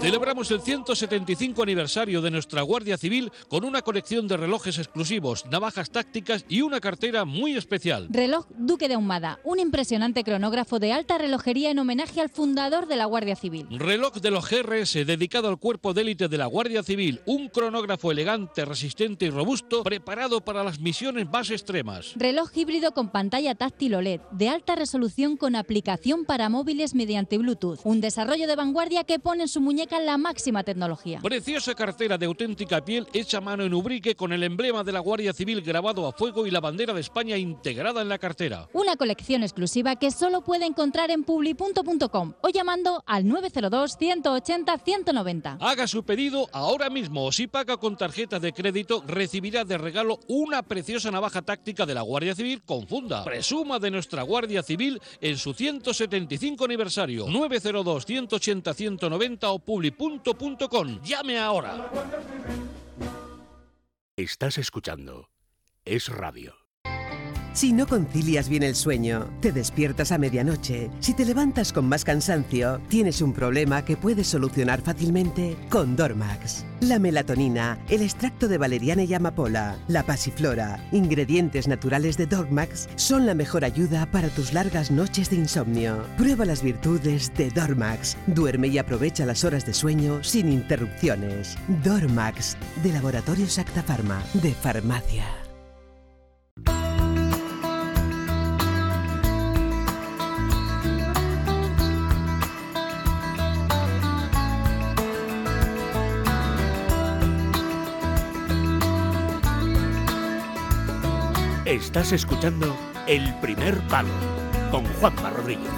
Celebramos 0.00 0.50
el 0.50 0.62
175 0.62 1.62
aniversario 1.62 2.22
de 2.22 2.30
nuestra 2.30 2.62
Guardia 2.62 2.96
Civil 2.96 3.30
con 3.48 3.64
una 3.64 3.82
colección 3.82 4.26
de 4.28 4.38
relojes 4.38 4.78
exclusivos, 4.78 5.44
navajas 5.50 5.90
tácticas 5.90 6.46
y 6.48 6.62
una 6.62 6.80
cartera 6.80 7.26
muy 7.26 7.54
especial. 7.54 8.08
Reloj 8.08 8.46
Duque 8.56 8.88
de 8.88 8.94
Ahumada, 8.94 9.40
un 9.44 9.58
impresionante 9.60 10.24
cronógrafo 10.24 10.78
de 10.78 10.94
alta 10.94 11.18
relojería 11.18 11.70
en 11.70 11.80
homenaje 11.80 12.22
al 12.22 12.30
fundador 12.30 12.86
de 12.86 12.96
la 12.96 13.04
Guardia 13.04 13.36
Civil. 13.36 13.66
Reloj 13.70 14.14
de 14.14 14.30
los 14.30 14.48
GRS 14.48 14.94
dedicado 15.04 15.48
al 15.48 15.58
cuerpo 15.58 15.92
de 15.92 16.00
élite 16.00 16.28
de 16.28 16.38
la 16.38 16.46
Guardia 16.46 16.82
Civil, 16.82 17.20
un 17.26 17.50
cronógrafo 17.50 18.10
elegante, 18.10 18.64
resistente 18.64 19.26
y 19.26 19.30
robusto, 19.30 19.82
preparado 19.82 20.40
para 20.40 20.64
las 20.64 20.80
misiones 20.80 21.28
más 21.28 21.50
extremas. 21.50 22.14
Reloj 22.16 22.48
híbrido 22.54 22.92
con 22.92 23.10
pantalla 23.10 23.54
táctil 23.54 23.96
OLED, 23.96 24.22
de 24.32 24.48
alta 24.48 24.76
resolución 24.76 25.36
con 25.36 25.56
aplicación 25.56 26.24
para 26.24 26.48
móviles 26.48 26.94
mediante 26.94 27.36
Bluetooth. 27.36 27.80
Un 27.84 28.00
desarrollo 28.00 28.46
de 28.46 28.56
vanguardia 28.56 29.04
que 29.04 29.18
pone 29.18 29.42
en 29.42 29.48
su 29.48 29.60
muñeca 29.60 29.89
la 29.98 30.16
máxima 30.18 30.62
tecnología. 30.62 31.18
Preciosa 31.20 31.74
cartera 31.74 32.16
de 32.16 32.26
auténtica 32.26 32.84
piel 32.84 33.08
hecha 33.12 33.38
a 33.38 33.40
mano 33.40 33.64
en 33.64 33.74
Ubrique 33.74 34.14
con 34.14 34.32
el 34.32 34.42
emblema 34.42 34.84
de 34.84 34.92
la 34.92 35.00
Guardia 35.00 35.32
Civil 35.32 35.62
grabado 35.62 36.06
a 36.06 36.12
fuego 36.12 36.46
y 36.46 36.50
la 36.50 36.60
bandera 36.60 36.94
de 36.94 37.00
España 37.00 37.36
integrada 37.36 38.02
en 38.02 38.08
la 38.08 38.18
cartera. 38.18 38.68
Una 38.72 38.96
colección 38.96 39.42
exclusiva 39.42 39.96
que 39.96 40.10
solo 40.10 40.42
puede 40.42 40.66
encontrar 40.66 41.10
en 41.10 41.24
publi.com 41.24 42.34
o 42.40 42.48
llamando 42.50 43.02
al 43.06 43.26
902 43.26 43.96
180 43.98 44.78
190. 44.78 45.58
Haga 45.60 45.86
su 45.86 46.04
pedido 46.04 46.48
ahora 46.52 46.90
mismo 46.90 47.24
o 47.24 47.32
si 47.32 47.46
paga 47.46 47.76
con 47.78 47.96
tarjeta 47.96 48.38
de 48.38 48.52
crédito 48.52 49.02
recibirá 49.06 49.64
de 49.64 49.78
regalo 49.78 50.20
una 50.28 50.62
preciosa 50.62 51.10
navaja 51.10 51.42
táctica 51.42 51.86
de 51.86 51.94
la 51.94 52.02
Guardia 52.02 52.34
Civil 52.34 52.62
con 52.62 52.86
funda. 52.86 53.24
Presuma 53.24 53.78
de 53.78 53.90
nuestra 53.90 54.22
Guardia 54.22 54.62
Civil 54.62 55.00
en 55.20 55.36
su 55.38 55.54
175 55.54 56.64
aniversario. 56.64 57.26
902 57.28 58.06
180 58.06 58.74
190 58.74 59.50
o 59.50 59.58
publi.com. 59.90 61.00
Llame 61.02 61.38
ahora. 61.38 61.90
Estás 64.16 64.58
escuchando 64.58 65.30
Es 65.84 66.08
Radio. 66.08 66.54
Si 67.52 67.72
no 67.72 67.86
concilias 67.88 68.48
bien 68.48 68.62
el 68.62 68.76
sueño, 68.76 69.28
te 69.40 69.50
despiertas 69.50 70.12
a 70.12 70.18
medianoche, 70.18 70.88
si 71.00 71.14
te 71.14 71.24
levantas 71.24 71.72
con 71.72 71.88
más 71.88 72.04
cansancio, 72.04 72.80
tienes 72.88 73.20
un 73.20 73.32
problema 73.32 73.84
que 73.84 73.96
puedes 73.96 74.28
solucionar 74.28 74.82
fácilmente 74.82 75.56
con 75.68 75.96
Dormax. 75.96 76.64
La 76.80 77.00
melatonina, 77.00 77.78
el 77.88 78.02
extracto 78.02 78.46
de 78.46 78.56
valeriana 78.56 79.02
y 79.02 79.14
amapola, 79.14 79.76
la 79.88 80.04
pasiflora, 80.04 80.78
ingredientes 80.92 81.66
naturales 81.66 82.16
de 82.16 82.26
Dormax 82.26 82.88
son 82.94 83.26
la 83.26 83.34
mejor 83.34 83.64
ayuda 83.64 84.06
para 84.06 84.28
tus 84.28 84.52
largas 84.52 84.92
noches 84.92 85.28
de 85.28 85.36
insomnio. 85.36 86.04
Prueba 86.16 86.44
las 86.44 86.62
virtudes 86.62 87.32
de 87.36 87.50
Dormax. 87.50 88.16
Duerme 88.28 88.68
y 88.68 88.78
aprovecha 88.78 89.26
las 89.26 89.44
horas 89.44 89.66
de 89.66 89.74
sueño 89.74 90.22
sin 90.22 90.52
interrupciones. 90.52 91.58
Dormax, 91.82 92.56
de 92.84 92.92
Laboratorios 92.92 93.58
Acta 93.58 93.82
Pharma, 93.82 94.22
de 94.34 94.54
Farmacia. 94.54 95.39
Estás 111.90 112.12
escuchando 112.12 112.76
El 113.08 113.34
Primer 113.40 113.76
Palo 113.88 114.10
con 114.70 114.84
Juanma 115.00 115.28
Rodríguez. 115.30 115.68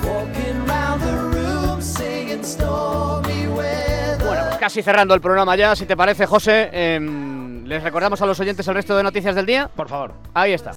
Bueno, 4.19 4.43
pues 4.49 4.59
casi 4.61 4.83
cerrando 4.83 5.15
el 5.15 5.23
programa 5.23 5.57
ya, 5.57 5.75
si 5.75 5.87
te 5.87 5.97
parece, 5.97 6.27
José. 6.27 6.69
em, 6.71 7.65
¿Les 7.65 7.83
recordamos 7.83 8.21
a 8.21 8.27
los 8.27 8.39
oyentes 8.39 8.69
el 8.69 8.75
resto 8.75 8.95
de 8.95 9.03
noticias 9.03 9.35
del 9.35 9.47
día? 9.47 9.71
Por 9.75 9.89
favor. 9.89 10.13
Ahí 10.35 10.53
está. 10.53 10.73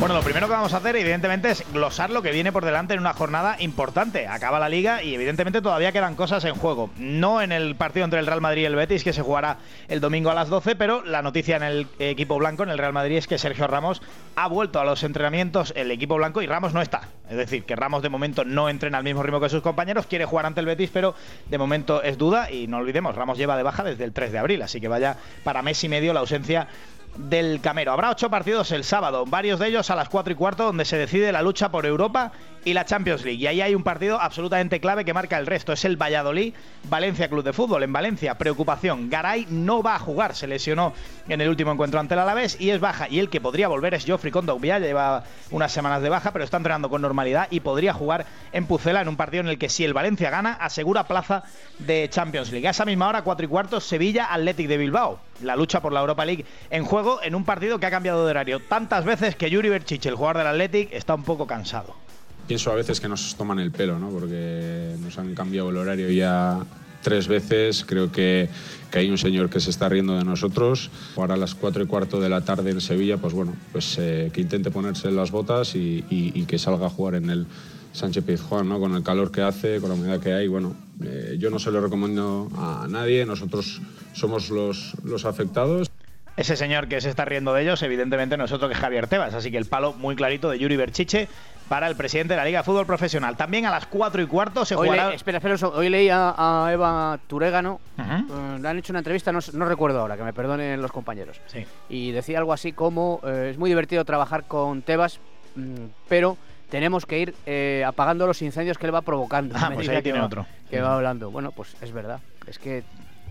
Bueno, 0.00 0.16
lo 0.16 0.22
primero 0.22 0.48
que 0.48 0.52
vamos 0.52 0.74
a 0.74 0.78
hacer, 0.78 0.96
evidentemente, 0.96 1.50
es 1.50 1.64
glosar 1.72 2.10
lo 2.10 2.20
que 2.20 2.32
viene 2.32 2.50
por 2.50 2.64
delante 2.64 2.94
en 2.94 3.00
una 3.00 3.14
jornada 3.14 3.56
importante. 3.60 4.26
Acaba 4.26 4.58
la 4.58 4.68
liga 4.68 5.04
y, 5.04 5.14
evidentemente, 5.14 5.62
todavía 5.62 5.92
quedan 5.92 6.16
cosas 6.16 6.44
en 6.44 6.56
juego. 6.56 6.90
No 6.98 7.40
en 7.40 7.52
el 7.52 7.76
partido 7.76 8.04
entre 8.04 8.18
el 8.18 8.26
Real 8.26 8.40
Madrid 8.40 8.62
y 8.62 8.64
el 8.64 8.74
Betis, 8.74 9.04
que 9.04 9.12
se 9.12 9.22
jugará 9.22 9.58
el 9.86 10.00
domingo 10.00 10.30
a 10.30 10.34
las 10.34 10.48
12, 10.48 10.74
pero 10.74 11.04
la 11.04 11.22
noticia 11.22 11.56
en 11.56 11.62
el 11.62 11.86
equipo 12.00 12.36
blanco, 12.36 12.64
en 12.64 12.70
el 12.70 12.78
Real 12.78 12.92
Madrid, 12.92 13.18
es 13.18 13.28
que 13.28 13.38
Sergio 13.38 13.68
Ramos 13.68 14.02
ha 14.34 14.48
vuelto 14.48 14.80
a 14.80 14.84
los 14.84 15.04
entrenamientos 15.04 15.72
el 15.76 15.90
equipo 15.92 16.16
blanco 16.16 16.42
y 16.42 16.46
Ramos 16.46 16.74
no 16.74 16.82
está. 16.82 17.02
Es 17.30 17.36
decir, 17.36 17.64
que 17.64 17.76
Ramos 17.76 18.02
de 18.02 18.08
momento 18.08 18.44
no 18.44 18.68
entrena 18.68 18.98
al 18.98 19.04
mismo 19.04 19.22
ritmo 19.22 19.40
que 19.40 19.48
sus 19.48 19.62
compañeros, 19.62 20.06
quiere 20.06 20.24
jugar 20.24 20.44
ante 20.44 20.60
el 20.60 20.66
Betis, 20.66 20.90
pero 20.92 21.14
de 21.48 21.56
momento 21.56 22.02
es 22.02 22.18
duda 22.18 22.50
y 22.50 22.66
no 22.66 22.78
olvidemos, 22.78 23.14
Ramos 23.14 23.38
lleva 23.38 23.56
de 23.56 23.62
baja 23.62 23.84
desde 23.84 24.04
el 24.04 24.12
3 24.12 24.32
de 24.32 24.38
abril, 24.38 24.60
así 24.62 24.80
que 24.80 24.88
vaya 24.88 25.16
para 25.44 25.62
mes 25.62 25.82
y 25.84 25.88
medio 25.88 26.12
la 26.12 26.20
ausencia 26.20 26.66
del 27.16 27.60
Camero. 27.60 27.92
Habrá 27.92 28.10
ocho 28.10 28.30
partidos 28.30 28.72
el 28.72 28.84
sábado, 28.84 29.24
varios 29.26 29.58
de 29.58 29.68
ellos 29.68 29.90
a 29.90 29.96
las 29.96 30.08
4 30.08 30.32
y 30.32 30.36
cuarto, 30.36 30.64
donde 30.64 30.84
se 30.84 30.96
decide 30.96 31.32
la 31.32 31.42
lucha 31.42 31.70
por 31.70 31.86
Europa 31.86 32.32
y 32.64 32.74
la 32.74 32.84
Champions 32.84 33.24
League. 33.24 33.38
Y 33.38 33.46
ahí 33.46 33.60
hay 33.60 33.74
un 33.74 33.82
partido 33.82 34.20
absolutamente 34.20 34.80
clave 34.80 35.04
que 35.04 35.14
marca 35.14 35.38
el 35.38 35.46
resto. 35.46 35.72
Es 35.72 35.84
el 35.84 36.00
Valladolid 36.00 36.54
Valencia 36.88 37.28
Club 37.28 37.44
de 37.44 37.52
Fútbol. 37.52 37.82
En 37.82 37.92
Valencia, 37.92 38.36
preocupación. 38.36 39.10
Garay 39.10 39.46
no 39.50 39.82
va 39.82 39.96
a 39.96 39.98
jugar, 39.98 40.34
se 40.34 40.46
lesionó 40.46 40.92
en 41.28 41.40
el 41.40 41.48
último 41.48 41.72
encuentro 41.72 42.00
ante 42.00 42.14
el 42.14 42.20
Alavés 42.20 42.60
y 42.60 42.70
es 42.70 42.80
baja. 42.80 43.08
Y 43.08 43.18
el 43.18 43.30
que 43.30 43.40
podría 43.40 43.68
volver 43.68 43.94
es 43.94 44.04
Geoffrey 44.04 44.32
Kondogbia, 44.32 44.78
lleva 44.78 45.24
unas 45.50 45.72
semanas 45.72 46.02
de 46.02 46.08
baja, 46.08 46.32
pero 46.32 46.44
está 46.44 46.56
entrenando 46.56 46.90
con 46.90 47.02
normalidad 47.02 47.48
y 47.50 47.60
podría 47.60 47.92
jugar 47.92 48.26
en 48.52 48.66
Pucela 48.66 49.00
en 49.00 49.08
un 49.08 49.16
partido 49.16 49.42
en 49.42 49.48
el 49.48 49.58
que 49.58 49.68
si 49.68 49.84
el 49.84 49.94
Valencia 49.94 50.30
gana, 50.30 50.52
asegura 50.52 51.04
plaza 51.04 51.44
de 51.78 52.08
Champions 52.10 52.50
League. 52.50 52.66
A 52.66 52.70
esa 52.70 52.84
misma 52.84 53.08
hora, 53.08 53.22
4 53.22 53.46
y 53.46 53.48
cuarto, 53.48 53.80
Sevilla 53.80 54.32
Athletic 54.32 54.68
de 54.68 54.76
Bilbao. 54.76 55.18
La 55.42 55.56
lucha 55.56 55.80
por 55.80 55.92
la 55.92 56.00
Europa 56.00 56.24
League 56.24 56.44
en 56.70 56.84
juego 56.84 57.20
en 57.22 57.34
un 57.34 57.44
partido 57.44 57.78
que 57.78 57.86
ha 57.86 57.90
cambiado 57.90 58.24
de 58.24 58.30
horario 58.30 58.60
tantas 58.60 59.04
veces 59.04 59.36
que 59.36 59.50
Yuri 59.50 59.68
Berchiche, 59.68 60.08
el 60.08 60.14
jugador 60.14 60.38
del 60.38 60.46
Athletic, 60.46 60.92
está 60.92 61.14
un 61.14 61.24
poco 61.24 61.46
cansado. 61.46 62.03
Pienso 62.46 62.70
a 62.70 62.74
veces 62.74 63.00
que 63.00 63.08
nos 63.08 63.34
toman 63.36 63.58
el 63.58 63.70
pelo, 63.70 63.98
¿no? 63.98 64.10
porque 64.10 64.94
nos 65.02 65.18
han 65.18 65.34
cambiado 65.34 65.70
el 65.70 65.76
horario 65.76 66.10
ya 66.10 66.64
tres 67.02 67.28
veces. 67.28 67.84
Creo 67.86 68.12
que, 68.12 68.48
hay 68.92 69.10
un 69.10 69.18
señor 69.18 69.50
que 69.50 69.58
se 69.58 69.70
está 69.70 69.88
riendo 69.88 70.16
de 70.16 70.24
nosotros. 70.24 70.90
Ahora 71.16 71.34
a 71.34 71.36
las 71.36 71.54
cuatro 71.54 71.82
y 71.82 71.86
cuarto 71.86 72.20
de 72.20 72.28
la 72.28 72.42
tarde 72.42 72.70
en 72.70 72.80
Sevilla, 72.80 73.16
pues 73.16 73.34
bueno, 73.34 73.54
pues 73.72 73.96
eh, 73.98 74.30
que 74.32 74.40
intente 74.40 74.70
ponerse 74.70 75.10
las 75.10 75.30
botas 75.30 75.74
y 75.74 76.44
que 76.46 76.58
salga 76.58 76.86
a 76.86 76.90
jugar 76.90 77.16
en 77.16 77.30
el 77.30 77.46
Sánchez 77.94 78.24
Pizjuán, 78.24 78.68
¿no? 78.68 78.80
con 78.80 78.94
el 78.96 79.04
calor 79.04 79.30
que 79.30 79.40
hace, 79.40 79.80
con 79.80 79.88
la 79.88 79.94
humedad 79.94 80.20
que 80.20 80.32
hay. 80.32 80.48
Bueno, 80.48 80.74
eh, 81.02 81.36
yo 81.38 81.48
no 81.48 81.60
se 81.60 81.70
lo 81.70 81.80
recomiendo 81.80 82.50
a 82.56 82.86
nadie, 82.90 83.24
nosotros 83.24 83.80
somos 84.12 84.50
los, 84.50 84.94
los 85.04 85.24
afectados. 85.24 85.88
Ese 86.36 86.56
señor 86.56 86.88
que 86.88 87.00
se 87.00 87.10
está 87.10 87.24
riendo 87.24 87.54
de 87.54 87.62
ellos, 87.62 87.80
evidentemente 87.82 88.36
no 88.36 88.44
es 88.44 88.52
otro 88.52 88.68
que 88.68 88.74
Javier 88.74 89.06
Tebas, 89.06 89.34
así 89.34 89.50
que 89.52 89.56
el 89.58 89.66
palo 89.66 89.92
muy 89.92 90.16
clarito 90.16 90.50
de 90.50 90.58
Yuri 90.58 90.76
Berchiche 90.76 91.28
para 91.68 91.86
el 91.86 91.94
presidente 91.96 92.34
de 92.34 92.38
la 92.38 92.44
Liga 92.44 92.58
de 92.58 92.64
Fútbol 92.64 92.86
Profesional. 92.86 93.36
También 93.36 93.66
a 93.66 93.70
las 93.70 93.86
4 93.86 94.20
y 94.20 94.26
cuarto 94.26 94.64
se 94.64 94.74
Hoy 94.74 94.88
jugará. 94.88 95.10
le- 95.10 95.14
espera, 95.14 95.38
espera. 95.38 95.54
Hoy 95.68 95.88
leí 95.88 96.08
a, 96.10 96.34
a 96.66 96.72
Eva 96.72 97.18
Turégano. 97.28 97.80
Eh, 97.98 98.58
le 98.60 98.68
han 98.68 98.78
hecho 98.78 98.92
una 98.92 98.98
entrevista, 98.98 99.30
no, 99.32 99.40
recuerdo 99.64 100.00
ahora, 100.00 100.16
que 100.16 100.24
me 100.24 100.32
perdonen 100.32 100.82
los 100.82 100.90
compañeros. 100.92 101.40
Sí. 101.46 101.64
Y 101.88 102.10
decía 102.10 102.38
algo 102.38 102.52
así 102.52 102.72
como: 102.72 103.20
eh, 103.24 103.48
es 103.52 103.56
muy 103.58 103.70
divertido 103.70 104.04
trabajar 104.04 104.44
con 104.44 104.82
Tebas, 104.82 105.20
mm, 105.54 105.84
pero 106.08 106.36
tenemos 106.68 107.06
que 107.06 107.18
ir 107.20 107.34
eh, 107.46 107.84
apagando 107.86 108.26
los 108.26 108.42
incendios 108.42 108.76
que 108.76 108.86
él 108.86 108.94
va 108.94 109.02
provocando. 109.02 109.54
Ah, 109.56 109.70
pues 109.74 109.88
ahí 109.88 109.96
que 109.96 110.02
tiene 110.02 110.18
va- 110.18 110.26
otro. 110.26 110.46
Que 110.68 110.80
va 110.80 110.96
hablando. 110.96 111.30
Bueno, 111.30 111.52
pues 111.52 111.76
es 111.80 111.92
verdad. 111.92 112.18
Es 112.46 112.58
que 112.58 112.82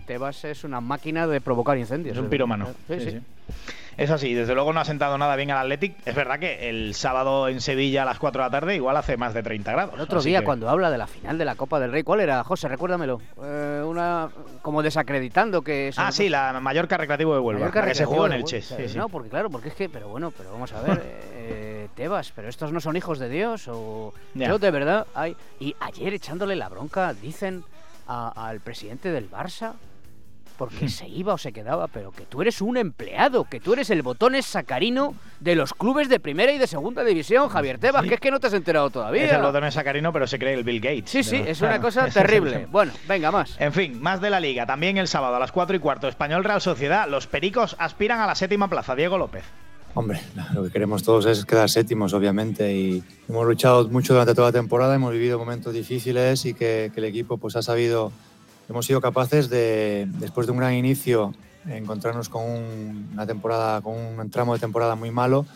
Tebas 0.06 0.44
es 0.44 0.64
una 0.64 0.80
máquina 0.80 1.26
de 1.26 1.40
provocar 1.40 1.76
incendios. 1.78 2.16
Es 2.16 2.22
un 2.22 2.28
piromano. 2.28 2.68
Sí, 2.88 3.00
Sí. 3.00 3.20
Es 3.96 4.10
así, 4.10 4.34
desde 4.34 4.54
luego 4.56 4.72
no 4.72 4.80
ha 4.80 4.84
sentado 4.84 5.16
nada 5.18 5.36
bien 5.36 5.52
al 5.52 5.58
Athletic. 5.58 5.94
Es 6.04 6.16
verdad 6.16 6.40
que 6.40 6.68
el 6.68 6.96
sábado 6.96 7.46
en 7.46 7.60
Sevilla 7.60 8.02
a 8.02 8.04
las 8.04 8.18
4 8.18 8.42
de 8.42 8.46
la 8.48 8.50
tarde 8.50 8.74
igual 8.74 8.96
hace 8.96 9.16
más 9.16 9.34
de 9.34 9.44
30 9.44 9.70
grados. 9.70 9.94
El 9.94 10.00
otro 10.00 10.20
día, 10.20 10.40
que- 10.40 10.46
cuando 10.46 10.68
habla 10.68 10.90
de 10.90 10.98
la 10.98 11.06
final 11.06 11.38
de 11.38 11.44
la 11.44 11.54
Copa 11.54 11.78
del 11.78 11.92
Rey, 11.92 12.02
¿cuál 12.02 12.18
era, 12.18 12.42
José? 12.42 12.66
Recuérdamelo. 12.66 13.20
Eh, 13.40 13.84
una 13.86 14.30
como 14.62 14.82
desacreditando 14.82 15.62
que. 15.62 15.92
Ah, 15.96 16.10
sí, 16.10 16.28
la 16.28 16.58
Mallorca 16.60 16.96
Recreativo 16.96 17.34
de 17.34 17.38
Huelva, 17.40 17.60
Mallorca 17.60 17.82
la 17.82 17.86
que 17.86 17.94
se 17.94 18.04
jugó 18.04 18.26
en 18.26 18.32
Elche. 18.32 18.56
Huelva. 18.68 18.76
sí, 18.78 18.88
sí. 18.88 18.98
No, 18.98 19.08
porque 19.08 19.28
claro, 19.28 19.48
porque 19.48 19.68
es 19.68 19.74
que, 19.74 19.88
pero 19.88 20.08
bueno, 20.08 20.32
pero 20.36 20.50
vamos 20.50 20.72
a 20.72 20.80
ver, 20.80 21.00
eh, 21.34 21.88
Tebas, 21.94 22.32
pero 22.34 22.48
estos 22.48 22.72
no 22.72 22.80
son 22.80 22.96
hijos 22.96 23.20
de 23.20 23.28
Dios 23.28 23.68
o 23.68 24.12
yo 24.34 24.58
de 24.58 24.70
verdad 24.72 25.06
hay 25.14 25.36
y 25.60 25.76
ayer 25.78 26.14
echándole 26.14 26.56
la 26.56 26.68
bronca 26.68 27.14
dicen 27.14 27.62
al 28.08 28.58
presidente 28.58 29.12
del 29.12 29.30
Barça 29.30 29.74
porque 30.56 30.88
se 30.88 31.08
iba 31.08 31.34
o 31.34 31.38
se 31.38 31.52
quedaba, 31.52 31.88
pero 31.88 32.12
que 32.12 32.24
tú 32.24 32.42
eres 32.42 32.60
un 32.60 32.76
empleado, 32.76 33.44
que 33.44 33.60
tú 33.60 33.72
eres 33.72 33.90
el 33.90 34.02
botón 34.02 34.40
sacarino 34.42 35.14
de 35.40 35.54
los 35.54 35.74
clubes 35.74 36.08
de 36.08 36.20
primera 36.20 36.52
y 36.52 36.58
de 36.58 36.66
segunda 36.66 37.04
división, 37.04 37.48
Javier 37.48 37.78
Tebas, 37.78 38.02
Sí. 38.02 38.08
que 38.08 38.14
es 38.14 38.20
que 38.20 38.30
no 38.30 38.40
te 38.40 38.46
has 38.46 38.54
enterado 38.54 38.90
todavía. 38.90 39.24
Es 39.24 39.32
el 39.32 39.42
botón 39.42 39.70
sacarino, 39.70 40.12
pero 40.12 40.26
se 40.26 40.38
cree 40.38 40.54
el 40.54 40.64
Bill 40.64 40.80
Gates. 40.80 41.10
Sí, 41.10 41.22
sí, 41.22 41.42
es 41.46 41.60
una 41.60 41.80
cosa 41.80 42.06
terrible. 42.10 42.66
Bueno, 42.70 42.92
venga, 43.08 43.30
más. 43.30 43.56
En 43.60 43.72
fin, 43.72 44.00
más 44.00 44.20
de 44.20 44.30
la 44.30 44.40
liga. 44.40 44.66
También 44.66 44.96
el 44.96 45.08
sábado 45.08 45.36
a 45.36 45.38
las 45.38 45.52
4 45.52 45.76
y 45.76 45.78
cuarto, 45.78 46.08
Español 46.08 46.44
Real 46.44 46.60
Sociedad. 46.60 47.08
Los 47.08 47.26
Pericos 47.26 47.76
aspiran 47.78 48.20
a 48.20 48.26
la 48.26 48.34
séptima 48.34 48.68
plaza. 48.68 48.94
Diego 48.94 49.18
López. 49.18 49.44
Hombre, 49.96 50.20
lo 50.52 50.64
que 50.64 50.70
queremos 50.70 51.04
todos 51.04 51.24
es 51.26 51.44
quedar 51.44 51.70
séptimos, 51.70 52.12
obviamente, 52.14 52.74
y 52.74 53.04
hemos 53.28 53.46
luchado 53.46 53.88
mucho 53.88 54.12
durante 54.12 54.34
toda 54.34 54.48
la 54.48 54.52
temporada, 54.52 54.96
hemos 54.96 55.12
vivido 55.12 55.38
momentos 55.38 55.72
difíciles 55.72 56.44
y 56.46 56.54
que, 56.54 56.90
el 56.96 57.04
equipo 57.04 57.38
pues 57.38 57.54
ha 57.54 57.62
sabido, 57.62 58.10
hemos 58.68 58.86
sido 58.86 59.00
capaces 59.00 59.48
de, 59.48 60.06
después 60.18 60.46
de 60.46 60.52
un 60.52 60.58
gran 60.58 60.74
inicio, 60.74 61.34
encontrarnos 61.66 62.28
con 62.28 62.42
una 63.12 63.26
temporada, 63.26 63.80
con 63.80 63.94
un 63.94 64.30
tramo 64.30 64.54
de 64.54 64.60
temporada 64.60 64.94
muy 64.94 65.10
malo 65.10 65.46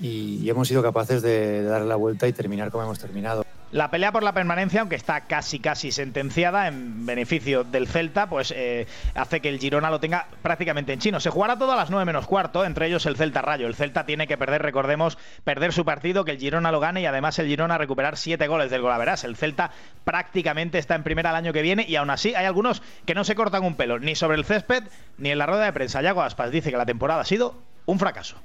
y, 0.00 0.48
hemos 0.48 0.68
sido 0.68 0.82
capaces 0.82 1.22
de, 1.22 1.62
de 1.62 1.64
darle 1.64 1.88
la 1.88 1.96
vuelta 1.96 2.28
y 2.28 2.32
terminar 2.32 2.70
como 2.70 2.84
hemos 2.84 2.98
terminado. 2.98 3.44
La 3.72 3.90
pelea 3.90 4.12
por 4.12 4.22
la 4.22 4.32
permanencia, 4.32 4.80
aunque 4.80 4.94
está 4.94 5.22
casi 5.22 5.58
casi 5.58 5.90
sentenciada 5.90 6.68
en 6.68 7.04
beneficio 7.04 7.64
del 7.64 7.88
Celta, 7.88 8.28
pues 8.28 8.54
eh, 8.56 8.86
hace 9.16 9.40
que 9.40 9.48
el 9.48 9.58
Girona 9.58 9.90
lo 9.90 9.98
tenga 9.98 10.28
prácticamente 10.40 10.92
en 10.92 11.00
chino. 11.00 11.18
Se 11.18 11.30
jugará 11.30 11.58
todo 11.58 11.72
a 11.72 11.76
las 11.76 11.90
9 11.90 12.04
menos 12.04 12.28
cuarto, 12.28 12.64
entre 12.64 12.86
ellos 12.86 13.06
el 13.06 13.16
Celta 13.16 13.42
Rayo. 13.42 13.66
El 13.66 13.74
Celta 13.74 14.06
tiene 14.06 14.28
que 14.28 14.38
perder, 14.38 14.62
recordemos, 14.62 15.18
perder 15.42 15.72
su 15.72 15.84
partido, 15.84 16.24
que 16.24 16.30
el 16.30 16.38
Girona 16.38 16.70
lo 16.70 16.78
gane 16.78 17.00
y 17.00 17.06
además 17.06 17.40
el 17.40 17.48
Girona 17.48 17.76
recuperar 17.76 18.16
7 18.16 18.46
goles 18.46 18.70
del 18.70 18.82
Golaveras. 18.82 19.24
El 19.24 19.34
Celta 19.34 19.72
prácticamente 20.04 20.78
está 20.78 20.94
en 20.94 21.02
primera 21.02 21.30
el 21.30 21.36
año 21.36 21.52
que 21.52 21.62
viene 21.62 21.84
y 21.88 21.96
aún 21.96 22.10
así 22.10 22.36
hay 22.36 22.46
algunos 22.46 22.82
que 23.04 23.16
no 23.16 23.24
se 23.24 23.34
cortan 23.34 23.64
un 23.64 23.74
pelo, 23.74 23.98
ni 23.98 24.14
sobre 24.14 24.36
el 24.36 24.44
césped 24.44 24.84
ni 25.18 25.30
en 25.30 25.38
la 25.38 25.46
rueda 25.46 25.64
de 25.64 25.72
prensa. 25.72 26.02
Yago 26.02 26.22
Aspas 26.22 26.52
dice 26.52 26.70
que 26.70 26.76
la 26.76 26.86
temporada 26.86 27.22
ha 27.22 27.24
sido 27.24 27.60
un 27.84 27.98
fracaso. 27.98 28.36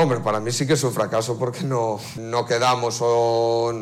Hombre, 0.00 0.20
para 0.20 0.38
mí 0.38 0.52
sí 0.52 0.64
que 0.64 0.74
es 0.74 0.84
un 0.84 0.92
fracaso 0.92 1.36
porque 1.40 1.64
no, 1.64 1.98
no 2.18 2.46
quedamos 2.46 2.98
o 3.00 3.72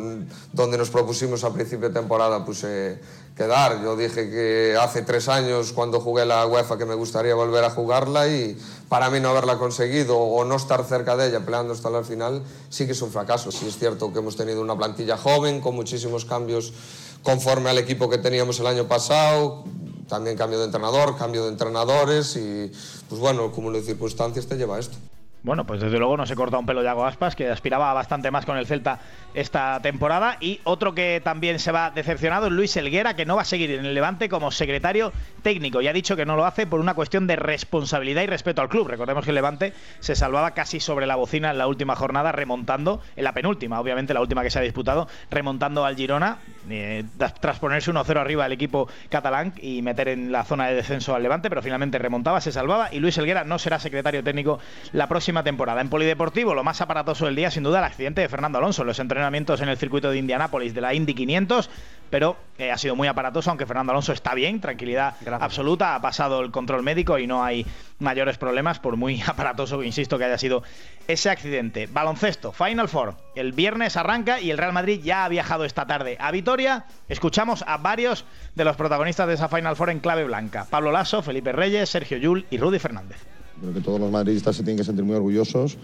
donde 0.51 0.75
nos 0.75 0.89
propusimos 0.89 1.43
a 1.43 1.53
principio 1.53 1.89
de 1.89 1.93
temporada 1.93 2.43
pues, 2.43 2.63
eh, 2.63 2.99
quedar. 3.35 3.83
Yo 3.83 3.95
dije 3.95 4.27
que 4.27 4.75
hace 4.81 5.03
tres 5.03 5.29
años 5.29 5.73
cuando 5.73 5.99
jugué 5.99 6.25
la 6.25 6.47
UEFA 6.47 6.75
que 6.79 6.87
me 6.87 6.95
gustaría 6.95 7.35
volver 7.35 7.63
a 7.63 7.69
jugarla 7.69 8.27
y 8.27 8.57
para 8.89 9.11
mí 9.11 9.19
no 9.19 9.29
haberla 9.29 9.59
conseguido 9.59 10.17
o 10.17 10.43
no 10.43 10.55
estar 10.55 10.83
cerca 10.85 11.15
de 11.15 11.27
ella 11.27 11.45
peleando 11.45 11.73
hasta 11.73 11.91
la 11.91 12.03
final 12.03 12.41
sí 12.71 12.87
que 12.87 12.93
es 12.93 13.01
un 13.03 13.11
fracaso. 13.11 13.51
Sí 13.51 13.67
es 13.67 13.77
cierto 13.77 14.11
que 14.11 14.17
hemos 14.17 14.35
tenido 14.35 14.59
una 14.59 14.75
plantilla 14.75 15.17
joven 15.17 15.61
con 15.61 15.75
muchísimos 15.75 16.25
cambios 16.25 16.73
conforme 17.21 17.69
al 17.69 17.77
equipo 17.77 18.09
que 18.09 18.17
teníamos 18.17 18.59
el 18.59 18.65
año 18.65 18.87
pasado, 18.87 19.65
también 20.09 20.35
cambio 20.35 20.57
de 20.57 20.65
entrenador, 20.65 21.15
cambio 21.15 21.43
de 21.43 21.49
entrenadores 21.49 22.35
y 22.37 22.71
pues 23.07 23.21
bueno, 23.21 23.45
el 23.45 23.51
cúmulo 23.51 23.77
de 23.77 23.83
circunstancias 23.83 24.47
te 24.47 24.55
lleva 24.55 24.77
a 24.77 24.79
esto. 24.79 24.97
Bueno, 25.43 25.65
pues 25.65 25.79
desde 25.79 25.97
luego 25.97 26.17
no 26.17 26.25
se 26.25 26.35
corta 26.35 26.57
un 26.57 26.65
pelo 26.65 26.83
Yago 26.83 27.05
Aspas, 27.05 27.35
que 27.35 27.49
aspiraba 27.49 27.93
bastante 27.93 28.31
más 28.31 28.45
con 28.45 28.57
el 28.57 28.65
Celta 28.65 28.99
esta 29.33 29.79
temporada. 29.81 30.37
Y 30.41 30.59
otro 30.63 30.95
que 30.95 31.21
también 31.23 31.59
se 31.59 31.71
va 31.71 31.91
decepcionado 31.91 32.47
es 32.47 32.51
Luis 32.51 32.75
Elguera, 32.75 33.15
que 33.15 33.25
no 33.25 33.35
va 33.35 33.43
a 33.43 33.45
seguir 33.45 33.71
en 33.71 33.85
el 33.85 33.93
Levante 33.93 34.29
como 34.29 34.51
secretario 34.51 35.13
técnico. 35.43 35.79
Y 35.81 35.87
ha 35.87 35.93
dicho 35.93 36.15
que 36.15 36.25
no 36.25 36.35
lo 36.35 36.45
hace 36.45 36.65
por 36.65 36.79
una 36.79 36.95
cuestión 36.95 37.27
de 37.27 37.35
responsabilidad 37.35 38.23
y 38.23 38.25
respeto 38.25 38.61
al 38.61 38.69
club. 38.69 38.87
Recordemos 38.87 39.23
que 39.23 39.31
el 39.31 39.35
Levante 39.35 39.73
se 39.99 40.15
salvaba 40.15 40.51
casi 40.51 40.79
sobre 40.79 41.05
la 41.05 41.15
bocina 41.15 41.51
en 41.51 41.59
la 41.59 41.67
última 41.67 41.95
jornada, 41.95 42.31
remontando, 42.31 43.01
en 43.15 43.23
la 43.23 43.33
penúltima, 43.33 43.79
obviamente 43.79 44.13
la 44.13 44.21
última 44.21 44.41
que 44.41 44.49
se 44.49 44.59
ha 44.59 44.63
disputado, 44.63 45.07
remontando 45.29 45.85
al 45.85 45.95
Girona, 45.95 46.39
eh, 46.69 47.05
tras 47.39 47.59
ponerse 47.59 47.91
1-0 47.91 48.19
arriba 48.19 48.45
el 48.45 48.51
equipo 48.51 48.89
catalán 49.09 49.53
y 49.61 49.81
meter 49.81 50.09
en 50.09 50.31
la 50.31 50.43
zona 50.43 50.67
de 50.67 50.75
descenso 50.75 51.15
al 51.15 51.23
Levante, 51.23 51.49
pero 51.49 51.61
finalmente 51.61 51.99
remontaba, 51.99 52.41
se 52.41 52.51
salvaba. 52.51 52.89
Y 52.91 52.99
Luis 52.99 53.17
Elguera 53.17 53.43
no 53.43 53.59
será 53.59 53.79
secretario 53.79 54.23
técnico 54.23 54.59
la 54.91 55.07
próxima 55.07 55.26
temporada. 55.27 55.81
En 55.81 55.89
Polideportivo, 55.89 56.55
lo 56.55 56.63
más 56.63 56.79
aparatoso 56.79 57.25
del 57.25 57.35
día, 57.35 57.51
sin 57.51 57.63
duda, 57.63 57.79
el 57.79 57.85
accidente 57.85 58.21
de 58.21 58.29
Fernando 58.29 58.57
Alonso. 58.57 58.83
Los 58.83 58.99
entrenamientos 58.99 59.59
en 59.61 59.67
el 59.67 59.77
circuito 59.77 60.09
de 60.09 60.17
Indianápolis 60.17 60.73
de 60.73 60.79
la 60.79 60.93
Indy 60.93 61.13
500, 61.13 61.69
pero 62.09 62.37
eh, 62.57 62.71
ha 62.71 62.77
sido 62.77 62.95
muy 62.95 63.09
aparatoso, 63.09 63.49
aunque 63.49 63.65
Fernando 63.65 63.91
Alonso 63.91 64.13
está 64.13 64.33
bien, 64.33 64.61
tranquilidad 64.61 65.15
absoluta, 65.39 65.95
ha 65.95 66.01
pasado 66.01 66.39
el 66.39 66.51
control 66.51 66.81
médico 66.81 67.19
y 67.19 67.27
no 67.27 67.43
hay 67.43 67.65
mayores 67.99 68.37
problemas, 68.37 68.79
por 68.79 68.95
muy 68.95 69.21
aparatoso, 69.27 69.83
insisto, 69.83 70.17
que 70.17 70.23
haya 70.23 70.37
sido 70.37 70.63
ese 71.07 71.29
accidente. 71.29 71.87
Baloncesto, 71.87 72.53
Final 72.53 72.87
Four. 72.87 73.15
El 73.35 73.51
viernes 73.51 73.97
arranca 73.97 74.39
y 74.39 74.49
el 74.49 74.57
Real 74.57 74.73
Madrid 74.73 75.01
ya 75.03 75.25
ha 75.25 75.29
viajado 75.29 75.65
esta 75.65 75.85
tarde 75.85 76.15
a 76.19 76.31
Vitoria. 76.31 76.85
Escuchamos 77.09 77.65
a 77.67 77.77
varios 77.77 78.23
de 78.55 78.63
los 78.63 78.77
protagonistas 78.77 79.27
de 79.27 79.33
esa 79.33 79.49
Final 79.49 79.75
Four 79.75 79.89
en 79.89 79.99
clave 79.99 80.23
blanca. 80.23 80.65
Pablo 80.69 80.91
Lasso, 80.91 81.21
Felipe 81.21 81.51
Reyes, 81.51 81.89
Sergio 81.89 82.17
Yul 82.17 82.45
y 82.49 82.57
Rudy 82.57 82.79
Fernández. 82.79 83.36
Creo 83.61 83.73
que 83.73 83.81
todos 83.81 83.99
los 83.99 84.11
madridistas 84.11 84.55
se 84.55 84.63
tienen 84.63 84.77
que 84.77 84.83
sentir 84.83 85.03
muy 85.03 85.15
orgullosos 85.15 85.77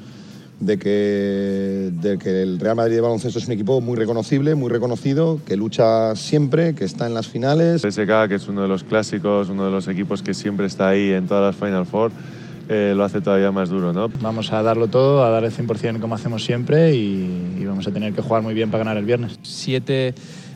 de 0.59 0.77
que, 0.77 1.91
de 1.91 2.17
que 2.17 2.41
el 2.41 2.59
Real 2.59 2.75
Madrid 2.75 2.95
de 2.95 3.01
baloncesto 3.01 3.39
es 3.39 3.47
un 3.47 3.53
equipo 3.53 3.81
muy 3.81 3.97
reconocible, 3.97 4.55
muy 4.55 4.69
reconocido, 4.69 5.39
que 5.45 5.57
lucha 5.57 6.15
siempre, 6.15 6.75
que 6.75 6.85
está 6.85 7.07
en 7.07 7.13
las 7.13 7.27
finales. 7.27 7.81
SK, 7.81 8.27
que 8.29 8.35
es 8.35 8.47
uno 8.47 8.61
de 8.61 8.67
los 8.67 8.83
clásicos, 8.83 9.49
uno 9.49 9.65
de 9.65 9.71
los 9.71 9.87
equipos 9.87 10.21
que 10.21 10.33
siempre 10.33 10.67
está 10.67 10.89
ahí 10.89 11.11
en 11.11 11.27
todas 11.27 11.53
las 11.53 11.55
Final 11.55 11.85
Four, 11.85 12.11
eh, 12.69 12.93
lo 12.95 13.03
hace 13.03 13.19
todavía 13.19 13.51
más 13.51 13.69
duro, 13.69 13.91
¿no? 13.91 14.09
Vamos 14.21 14.53
a 14.53 14.63
darlo 14.63 14.87
todo, 14.87 15.23
a 15.23 15.29
dar 15.29 15.43
el 15.43 15.51
100% 15.51 15.99
como 15.99 16.15
hacemos 16.15 16.45
siempre 16.45 16.95
y, 16.95 17.63
vamos 17.65 17.87
a 17.87 17.91
tener 17.91 18.13
que 18.13 18.21
jugar 18.21 18.43
muy 18.43 18.53
bien 18.53 18.69
para 18.71 18.83
ganar 18.83 18.97
el 18.97 19.05
viernes. 19.05 19.39
Siete 19.41 20.13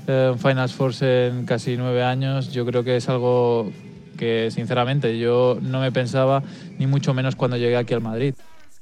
eh, 0.08 0.34
Finals 0.38 0.74
Four 0.74 0.94
en 1.02 1.46
casi 1.46 1.76
nueve 1.76 2.04
años, 2.04 2.54
yo 2.54 2.66
creo 2.66 2.84
que 2.84 2.96
es 2.96 3.10
algo 3.10 3.72
que 4.18 4.50
sinceramente 4.52 5.18
yo 5.18 5.58
no 5.62 5.80
me 5.80 5.92
pensaba 5.92 6.44
ni 6.78 6.88
mucho 6.88 7.14
menos 7.14 7.36
cuando 7.36 7.58
llegué 7.58 7.78
aquí 7.78 7.94
al 7.94 8.02
Madrid. 8.02 8.34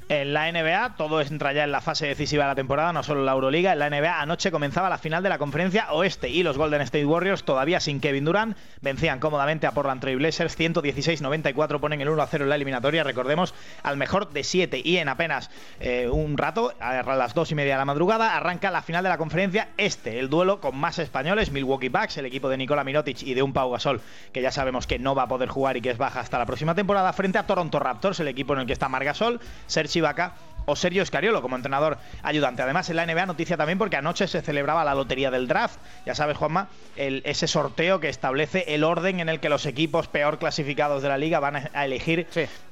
En 0.08 0.34
la 0.34 0.52
NBA, 0.52 0.98
todo 0.98 1.20
entra 1.20 1.52
ya 1.52 1.64
en 1.64 1.72
la 1.72 1.82
fase 1.82 2.06
decisiva 2.06 2.44
de 2.44 2.50
la 2.50 2.56
temporada, 2.56 2.94
no 2.94 3.02
solo 3.02 3.24
la 3.24 3.32
Euroliga. 3.32 3.74
En 3.74 3.80
la 3.80 3.90
NBA, 3.90 4.22
anoche 4.22 4.52
comenzaba 4.52 4.88
la 4.88 5.00
final 5.00 5.24
de 5.24 5.30
la 5.30 5.40
conferencia 5.40 5.92
oeste 5.94 6.30
y 6.30 6.44
los 6.44 6.60
Golden 6.60 6.82
State 6.82 7.08
Warriors, 7.08 7.44
todavía 7.44 7.80
sin 7.80 8.00
Kevin 8.00 8.24
Durant, 8.24 8.56
vencían 8.82 9.20
cómodamente 9.20 9.66
a 9.66 9.72
Portland 9.72 10.02
Trail 10.02 10.18
Blazers 10.18 10.60
116-94, 10.60 11.80
ponen 11.80 12.02
el 12.02 12.10
1-0 12.10 12.42
en 12.42 12.50
la 12.50 12.54
eliminatoria. 12.54 13.04
Recordemos, 13.04 13.56
al 13.82 13.98
mejor 13.98 14.30
de 14.30 14.44
7 14.44 14.80
y 14.84 14.98
en 14.98 15.10
apenas 15.10 15.50
eh, 15.80 16.08
un 16.08 16.38
rato, 16.38 16.76
a 16.80 17.02
las 17.02 17.34
2 17.34 17.54
y 17.54 17.56
media 17.56 17.74
de 17.74 17.80
la 17.80 17.86
madrugada, 17.86 18.38
arranca 18.38 18.70
la 18.70 18.84
final 18.84 19.02
de 19.02 19.10
la 19.10 19.18
conferencia 19.18 19.70
este, 19.78 20.20
el 20.20 20.30
duelo 20.30 20.62
con 20.62 20.78
más 20.78 21.00
españoles, 21.00 21.50
Milwaukee 21.50 21.90
Bucks, 21.90 22.20
el 22.20 22.28
equipo 22.28 22.48
de 22.48 22.58
Nikola 22.58 22.84
Mirotic 22.84 23.24
y 23.24 23.34
de 23.34 23.42
un 23.42 23.54
Pau 23.54 23.72
Gasol, 23.72 24.02
que 24.32 24.44
ya 24.44 24.52
sabemos 24.52 24.86
que 24.86 25.00
no 25.00 25.16
va 25.16 25.24
a 25.24 25.28
poder 25.28 25.50
jugar 25.50 25.78
y 25.78 25.82
que 25.82 25.90
es 25.90 25.98
baja 25.98 26.20
hasta 26.20 26.38
la 26.38 26.46
próxima 26.46 26.76
temporada, 26.76 27.12
frente 27.12 27.40
a 27.40 27.48
Toronto 27.48 27.80
Raptors, 27.80 28.20
el 28.20 28.28
equipo 28.28 28.54
en 28.54 28.60
el 28.60 28.68
que 28.68 28.74
está 28.74 28.88
Margasol, 28.88 29.40
Serge 29.66 29.95
Ibaka 29.96 30.34
o 30.66 30.76
Sergio 30.76 31.04
Escariolo 31.04 31.42
como 31.42 31.56
entrenador 31.56 31.98
ayudante. 32.24 32.62
Además, 32.62 32.90
en 32.90 32.96
la 32.98 33.06
NBA 33.06 33.26
noticia 33.28 33.58
también 33.58 33.78
porque 33.78 33.98
anoche 33.98 34.28
se 34.28 34.42
celebraba 34.42 34.84
la 34.84 34.96
lotería 34.96 35.32
del 35.32 35.48
draft. 35.48 35.80
Ya 36.06 36.16
sabes, 36.16 36.38
Juanma, 36.38 36.70
ese 36.96 37.48
sorteo 37.48 38.00
que 38.00 38.10
establece 38.10 38.66
el 38.74 38.84
orden 38.84 39.20
en 39.20 39.30
el 39.30 39.40
que 39.40 39.50
los 39.50 39.66
equipos 39.66 40.08
peor 40.08 40.40
clasificados 40.40 41.04
de 41.04 41.10
la 41.10 41.18
liga 41.18 41.40
van 41.40 41.70
a 41.72 41.86
elegir 41.86 42.28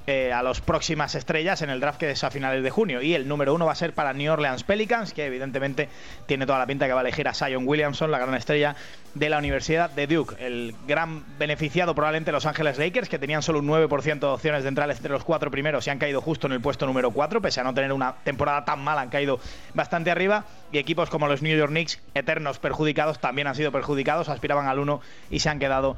eh, 0.05 0.33
a 0.33 0.43
las 0.43 0.59
próximas 0.59 1.15
estrellas 1.15 1.61
en 1.61 1.69
el 1.69 1.79
draft 1.79 1.99
que 1.99 2.11
es 2.11 2.23
a 2.23 2.29
finales 2.29 2.61
de 2.61 2.69
junio. 2.69 3.01
Y 3.01 3.13
el 3.13 3.27
número 3.27 3.53
uno 3.53 3.65
va 3.65 3.71
a 3.71 3.75
ser 3.75 3.93
para 3.93 4.13
New 4.13 4.31
Orleans 4.31 4.63
Pelicans, 4.63 5.13
que 5.13 5.25
evidentemente 5.25 5.87
tiene 6.25 6.45
toda 6.45 6.59
la 6.59 6.65
pinta 6.65 6.87
que 6.87 6.93
va 6.93 6.99
a 6.99 7.03
elegir 7.03 7.27
a 7.27 7.33
Zion 7.33 7.67
Williamson, 7.67 8.11
la 8.11 8.19
gran 8.19 8.35
estrella 8.35 8.75
de 9.13 9.29
la 9.29 9.37
Universidad 9.37 9.89
de 9.89 10.07
Duke. 10.07 10.35
El 10.39 10.75
gran 10.87 11.23
beneficiado 11.37 11.95
probablemente 11.95 12.31
Los 12.31 12.45
Ángeles 12.45 12.77
Lakers, 12.77 13.07
que 13.09 13.19
tenían 13.19 13.41
solo 13.41 13.59
un 13.59 13.67
9% 13.67 14.19
de 14.19 14.25
opciones 14.25 14.63
de 14.63 14.69
entrar 14.69 14.89
entre 14.91 15.11
los 15.11 15.23
cuatro 15.23 15.51
primeros 15.51 15.87
y 15.87 15.89
han 15.89 15.99
caído 15.99 16.19
justo 16.19 16.47
en 16.47 16.53
el 16.53 16.61
puesto 16.61 16.85
número 16.85 17.11
4, 17.11 17.41
pese 17.41 17.61
a 17.61 17.63
no 17.63 17.73
tener 17.73 17.93
una 17.93 18.15
temporada 18.23 18.65
tan 18.65 18.83
mala, 18.83 19.01
han 19.01 19.09
caído 19.09 19.39
bastante 19.73 20.11
arriba. 20.11 20.45
Y 20.71 20.79
equipos 20.79 21.09
como 21.09 21.27
los 21.27 21.41
New 21.41 21.55
York 21.55 21.69
Knicks, 21.69 22.01
eternos 22.13 22.59
perjudicados, 22.59 23.19
también 23.19 23.47
han 23.47 23.55
sido 23.55 23.71
perjudicados, 23.71 24.27
aspiraban 24.27 24.67
al 24.67 24.79
1 24.79 25.01
y 25.29 25.39
se 25.39 25.49
han 25.49 25.59
quedado 25.59 25.95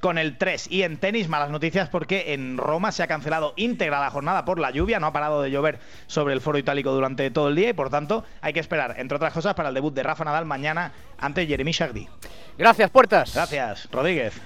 con 0.00 0.18
el 0.18 0.36
3. 0.38 0.70
Y 0.70 0.82
en 0.82 0.96
tenis, 0.98 1.28
malas 1.28 1.50
noticias 1.50 1.88
porque 1.88 2.34
en 2.34 2.58
Roma 2.58 2.92
se 2.92 3.02
ha 3.02 3.06
cancelado 3.06 3.54
íntegra 3.56 4.00
la 4.00 4.10
jornada 4.10 4.44
por 4.44 4.58
la 4.58 4.70
lluvia, 4.70 5.00
no 5.00 5.06
ha 5.06 5.12
parado 5.12 5.42
de 5.42 5.50
llover 5.50 5.78
sobre 6.06 6.34
el 6.34 6.40
foro 6.40 6.58
itálico 6.58 6.92
durante 6.92 7.30
todo 7.30 7.48
el 7.48 7.56
día 7.56 7.70
y 7.70 7.72
por 7.72 7.90
tanto 7.90 8.24
hay 8.40 8.52
que 8.52 8.60
esperar, 8.60 8.94
entre 8.98 9.16
otras 9.16 9.32
cosas, 9.32 9.54
para 9.54 9.68
el 9.68 9.74
debut 9.74 9.94
de 9.94 10.02
Rafa 10.02 10.24
Nadal 10.24 10.44
mañana 10.44 10.92
ante 11.18 11.46
Jeremy 11.46 11.72
Shagdi. 11.72 12.08
Gracias, 12.56 12.90
Puertas. 12.90 13.34
Gracias, 13.34 13.88
Rodríguez. 13.92 14.40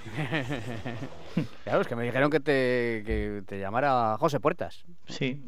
claro, 1.65 1.81
es 1.81 1.89
que 1.89 1.97
me 1.97 2.05
dijeron 2.05 2.31
que 2.31 2.41
te, 2.41 3.03
que 3.07 3.43
te 3.47 3.59
llamara 3.59 4.17
José 4.19 4.39
Puertas. 4.39 4.85
Sí, 5.07 5.43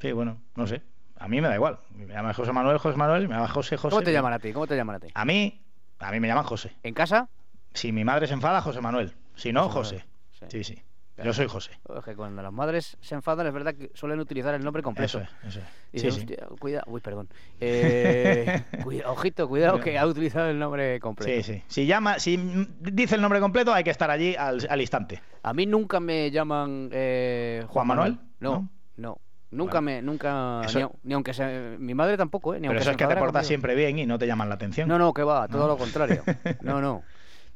sí, 0.00 0.12
bueno, 0.12 0.40
no 0.56 0.66
sé. 0.66 0.82
A 1.22 1.28
mí 1.28 1.40
me 1.40 1.46
da 1.46 1.54
igual. 1.54 1.78
Me 1.94 2.12
llama 2.12 2.34
José 2.34 2.52
Manuel, 2.52 2.78
José 2.78 2.96
Manuel, 2.96 3.28
me 3.28 3.34
llama 3.36 3.46
José, 3.46 3.76
José. 3.76 3.90
¿Cómo 3.90 4.02
te 4.02 4.12
llaman 4.12 4.32
a 4.32 4.40
ti? 4.40 4.52
¿Cómo 4.52 4.66
te 4.66 4.74
llaman 4.74 4.96
a 4.96 5.00
ti? 5.00 5.08
A 5.14 5.24
mí, 5.24 5.62
a 6.00 6.10
mí 6.10 6.18
me 6.18 6.26
llaman 6.26 6.42
José. 6.42 6.76
¿En 6.82 6.94
casa? 6.94 7.28
Si 7.72 7.92
mi 7.92 8.04
madre 8.04 8.26
se 8.26 8.34
enfada, 8.34 8.60
José 8.60 8.80
Manuel. 8.80 9.14
Si 9.34 9.52
no, 9.52 9.68
José. 9.68 10.04
Sí, 10.48 10.64
sí. 10.64 10.82
Yo 11.22 11.32
soy 11.32 11.46
José. 11.46 11.70
Es 11.96 12.04
que 12.04 12.16
cuando 12.16 12.42
las 12.42 12.52
madres 12.52 12.96
se 13.00 13.14
enfadan, 13.14 13.46
es 13.46 13.52
verdad 13.52 13.74
que 13.74 13.90
suelen 13.94 14.18
utilizar 14.18 14.54
el 14.54 14.64
nombre 14.64 14.82
completo. 14.82 15.18
Eso 15.18 15.20
es, 15.20 15.56
eso 15.56 15.60
Y 15.92 15.98
sí, 16.00 16.10
sí. 16.10 16.26
cuidado, 16.58 16.84
uy, 16.88 17.00
perdón. 17.00 17.28
Eh, 17.60 18.62
ojito, 19.06 19.48
cuidado 19.48 19.78
que 19.80 19.98
ha 19.98 20.06
utilizado 20.06 20.48
el 20.48 20.58
nombre 20.58 20.98
completo. 21.00 21.30
Sí, 21.32 21.42
sí. 21.42 21.62
Si 21.68 21.86
llama, 21.86 22.18
si 22.18 22.36
dice 22.80 23.16
el 23.16 23.20
nombre 23.20 23.40
completo, 23.40 23.72
hay 23.72 23.84
que 23.84 23.90
estar 23.90 24.10
allí 24.10 24.34
al, 24.34 24.66
al 24.68 24.80
instante. 24.80 25.22
A 25.42 25.52
mí 25.52 25.66
nunca 25.66 26.00
me 26.00 26.30
llaman 26.30 26.88
eh, 26.92 27.64
Juan 27.68 27.86
Manuel. 27.86 28.18
No, 28.40 28.68
no. 28.96 29.18
Nunca 29.52 29.82
me, 29.82 30.00
nunca, 30.00 30.62
ni, 31.02 31.12
aunque 31.12 31.34
sea, 31.34 31.76
mi 31.78 31.92
madre 31.92 32.16
tampoco, 32.16 32.54
¿eh? 32.54 32.60
Ni 32.60 32.68
Pero 32.68 32.80
eso 32.80 32.90
es 32.90 32.96
que 32.96 33.06
te 33.06 33.16
portas 33.16 33.46
siempre 33.46 33.74
bien 33.74 33.98
y 33.98 34.06
no 34.06 34.18
te 34.18 34.26
llaman 34.26 34.48
la 34.48 34.54
atención. 34.54 34.88
No, 34.88 34.98
no, 34.98 35.12
que 35.12 35.22
va, 35.22 35.46
todo 35.46 35.68
lo 35.68 35.76
contrario. 35.76 36.22
No, 36.62 36.80
no. 36.80 37.02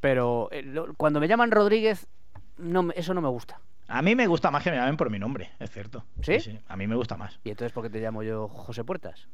Pero 0.07 0.49
eh, 0.53 0.65
cuando 0.97 1.19
me 1.19 1.27
llaman 1.27 1.51
Rodríguez, 1.51 2.07
no, 2.59 2.93
eso 2.95 3.13
no 3.13 3.21
me 3.21 3.29
gusta. 3.29 3.61
A 3.89 4.03
mí 4.03 4.15
me 4.15 4.29
gusta 4.29 4.53
más 4.53 4.63
que 4.63 4.71
me 4.71 4.77
llamen 4.77 4.97
por 4.97 5.11
mi 5.11 5.19
nombre, 5.19 5.51
es 5.59 5.69
cierto. 5.73 6.05
¿Sí? 6.23 6.61
A 6.69 6.77
mí 6.77 6.87
me 6.87 6.95
gusta 6.95 7.17
más. 7.17 7.41
¿Y 7.43 7.51
entonces 7.51 7.73
por 7.73 7.83
qué 7.83 7.91
te 7.91 7.99
llamo 7.99 8.23
yo 8.23 8.47
José 8.47 8.85
Puertas? 8.85 9.27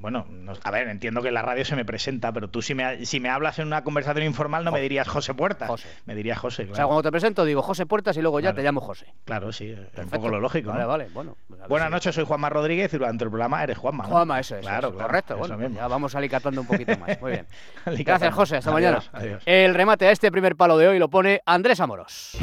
Bueno, 0.00 0.26
no- 0.30 0.52
a 0.62 0.70
ver, 0.70 0.88
entiendo 0.88 1.22
que 1.22 1.28
en 1.28 1.34
la 1.34 1.42
radio 1.42 1.64
se 1.64 1.74
me 1.76 1.84
presenta, 1.84 2.32
pero 2.32 2.48
tú 2.48 2.62
si 2.62 2.74
me, 2.74 3.04
si 3.04 3.18
me 3.20 3.28
hablas 3.28 3.58
en 3.58 3.66
una 3.66 3.82
conversación 3.82 4.24
informal 4.24 4.64
no 4.64 4.70
me 4.72 4.80
dirías 4.80 5.08
José 5.08 5.34
Puertas. 5.34 5.70
Me 6.06 6.14
dirías 6.14 6.38
José, 6.38 6.62
claro. 6.64 6.72
O 6.72 6.76
sea, 6.76 6.84
cuando 6.86 7.02
te 7.02 7.10
presento 7.10 7.44
digo 7.44 7.62
José 7.62 7.84
Puertas 7.86 8.16
y 8.16 8.22
luego 8.22 8.38
ya 8.40 8.52
te 8.54 8.62
llamo 8.62 8.80
José. 8.80 9.12
Claro, 9.24 9.52
sí, 9.52 9.70
es 9.70 9.78
un 9.78 9.84
Perfecto. 9.86 10.10
poco 10.16 10.28
lo 10.28 10.40
lógico. 10.40 10.70
Vale, 10.70 10.82
¿no? 10.82 10.88
vale, 10.88 11.08
bueno. 11.12 11.36
pues 11.48 11.60
Buenas 11.68 11.88
si- 11.88 11.92
noches, 11.94 12.14
soy 12.14 12.24
Juanma 12.24 12.48
Rodríguez 12.48 12.92
y 12.94 12.98
durante 12.98 13.24
el 13.24 13.30
programa 13.30 13.62
eres 13.64 13.76
Juanma. 13.78 14.04
¿no? 14.04 14.10
Juanma, 14.10 14.38
eso 14.40 14.54
es. 14.56 14.60
Claro, 14.62 14.88
eso, 14.88 14.96
claro, 14.96 15.08
correcto. 15.08 15.34
eso 15.34 15.40
Bueno, 15.40 15.58
mismo. 15.58 15.76
ya 15.76 15.88
vamos 15.88 16.14
alicatando 16.14 16.60
un 16.60 16.66
poquito 16.66 16.96
más. 16.98 17.20
Muy 17.20 17.32
bien. 17.32 17.46
Gracias, 18.04 18.34
José. 18.34 18.56
Hasta 18.58 18.70
Adiós, 18.70 19.10
mañana. 19.10 19.10
adiós. 19.12 19.42
El 19.46 19.74
remate 19.74 20.06
a 20.06 20.12
este 20.12 20.30
primer 20.30 20.54
palo 20.56 20.78
de 20.78 20.88
hoy 20.88 20.98
lo 20.98 21.08
pone 21.08 21.40
Andrés 21.44 21.80
Amoros. 21.80 22.36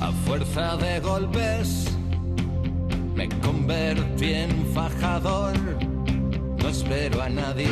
A 0.00 0.12
fuerza 0.12 0.76
de 0.76 1.00
golpes 1.00 1.92
me 3.14 3.28
convertí 3.40 4.32
en 4.34 4.66
fajador. 4.74 5.54
No 6.68 6.72
espero 6.72 7.22
a 7.22 7.30
nadie. 7.30 7.66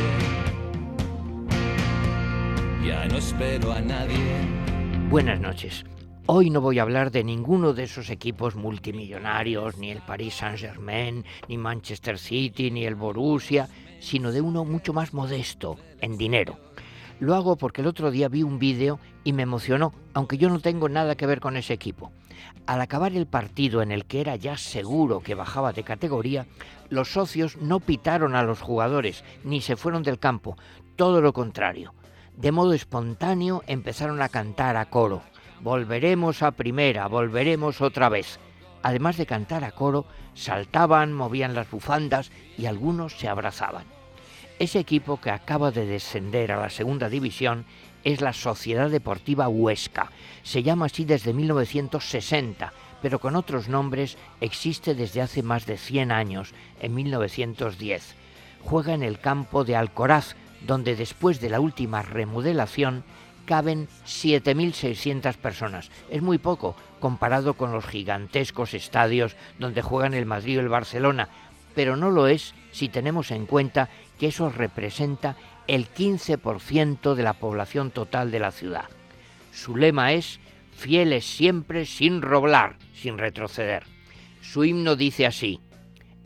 Ya 2.82 3.04
no 3.04 3.18
espero 3.18 3.70
a 3.70 3.82
nadie. 3.82 4.16
Buenas 5.11 5.38
noches. 5.38 5.85
Hoy 6.24 6.48
no 6.48 6.62
voy 6.62 6.78
a 6.78 6.82
hablar 6.82 7.11
de 7.11 7.22
ninguno 7.22 7.74
de 7.74 7.82
esos 7.82 8.09
equipos 8.09 8.56
multimillonarios, 8.56 9.76
ni 9.76 9.90
el 9.90 10.00
Paris 10.00 10.37
Saint-Germain, 10.37 11.26
ni 11.46 11.59
Manchester 11.59 12.18
City, 12.18 12.70
ni 12.70 12.87
el 12.87 12.94
Borussia, 12.94 13.68
sino 14.00 14.32
de 14.32 14.40
uno 14.40 14.64
mucho 14.64 14.94
más 14.94 15.12
modesto, 15.12 15.76
en 16.00 16.16
dinero. 16.16 16.59
Lo 17.20 17.35
hago 17.35 17.56
porque 17.56 17.82
el 17.82 17.88
otro 17.88 18.11
día 18.11 18.30
vi 18.30 18.44
un 18.44 18.59
vídeo 18.59 18.98
y 19.24 19.35
me 19.35 19.42
emocionó, 19.42 19.92
aunque 20.14 20.38
yo 20.38 20.48
no 20.48 20.61
tengo 20.61 20.88
nada 20.88 21.16
que 21.16 21.26
ver 21.26 21.40
con 21.40 21.59
ese 21.59 21.74
equipo. 21.74 22.12
Al 22.66 22.81
acabar 22.81 23.12
el 23.12 23.27
partido 23.27 23.83
en 23.83 23.92
el 23.92 24.05
que 24.05 24.20
era 24.20 24.37
ya 24.37 24.57
seguro 24.57 25.20
que 25.20 25.35
bajaba 25.35 25.72
de 25.72 25.85
categoría, 25.85 26.46
los 26.88 27.12
socios 27.12 27.57
no 27.59 27.81
pitaron 27.81 28.35
a 28.35 28.42
los 28.42 28.61
jugadores 28.61 29.25
ni 29.44 29.61
se 29.61 29.77
fueron 29.77 30.03
del 30.03 30.18
campo, 30.18 30.57
todo 30.96 31.20
lo 31.20 31.33
contrario. 31.33 31.94
De 32.37 32.53
modo 32.53 32.72
espontáneo 32.75 33.62
empezaron 33.66 34.20
a 34.20 34.29
cantar 34.29 34.77
a 34.77 34.87
coro. 34.87 35.22
Volveremos 35.61 36.42
a 36.42 36.51
primera, 36.51 37.07
volveremos 37.07 37.81
otra 37.81 38.09
vez. 38.09 38.38
Además 38.83 39.16
de 39.16 39.27
cantar 39.27 39.64
a 39.64 39.72
coro, 39.72 40.07
saltaban, 40.35 41.12
movían 41.12 41.55
las 41.55 41.70
bufandas 41.70 42.31
y 42.59 42.66
algunos 42.66 43.18
se 43.18 43.29
abrazaban. 43.29 43.85
Ese 44.59 44.79
equipo 44.79 45.20
que 45.20 45.31
acaba 45.31 45.70
de 45.70 45.87
descender 45.87 46.53
a 46.53 46.61
la 46.61 46.70
segunda 46.70 47.09
división 47.09 47.66
es 48.07 48.21
la 48.21 48.33
Sociedad 48.33 48.88
Deportiva 48.88 49.49
Huesca. 49.49 50.12
Se 50.45 50.62
llama 50.62 50.87
así 50.87 51.05
desde 51.05 51.33
1960, 51.33 52.73
pero 53.03 53.19
con 53.19 53.35
otros 53.35 53.69
nombres 53.69 54.16
existe 54.40 54.95
desde 54.95 55.23
hace 55.23 55.42
más 55.42 55.66
de 55.66 55.77
100 55.77 56.12
años, 56.12 56.55
en 56.81 56.95
1910. 56.95 58.14
Juega 58.62 58.95
en 58.95 59.03
el 59.03 59.19
campo 59.19 59.64
de 59.64 59.75
Alcoraz, 59.75 60.37
donde 60.64 60.95
después 60.95 61.40
de 61.40 61.51
la 61.51 61.59
última 61.59 62.03
remodelación 62.03 63.03
caben 63.45 63.88
7.600 64.07 65.37
personas. 65.38 65.90
Es 66.09 66.23
muy 66.23 66.38
poco 66.38 66.77
comparado 67.01 67.55
con 67.55 67.73
los 67.73 67.87
gigantescos 67.87 68.73
estadios 68.75 69.35
donde 69.59 69.83
juegan 69.83 70.14
el 70.14 70.27
Madrid 70.27 70.59
o 70.59 70.61
el 70.61 70.69
Barcelona, 70.69 71.29
pero 71.75 71.97
no 71.97 72.12
lo 72.12 72.29
es 72.29 72.55
si 72.71 72.88
tenemos 72.88 73.33
en 73.33 73.47
cuenta 73.47 73.88
que 74.18 74.29
eso 74.29 74.50
representa 74.50 75.37
el 75.66 75.92
15% 75.92 77.14
de 77.14 77.22
la 77.22 77.35
población 77.35 77.90
total 77.90 78.31
de 78.31 78.40
la 78.40 78.52
ciudad. 78.52 78.87
Su 79.52 79.76
lema 79.76 80.12
es 80.12 80.40
fieles 80.72 81.24
siempre 81.24 81.87
sin 81.87 82.22
roblar, 82.22 82.76
sin 82.94 83.18
retroceder. 83.18 83.85
Su 84.42 84.64
himno 84.64 84.94
dice 84.94 85.26
así, 85.26 85.61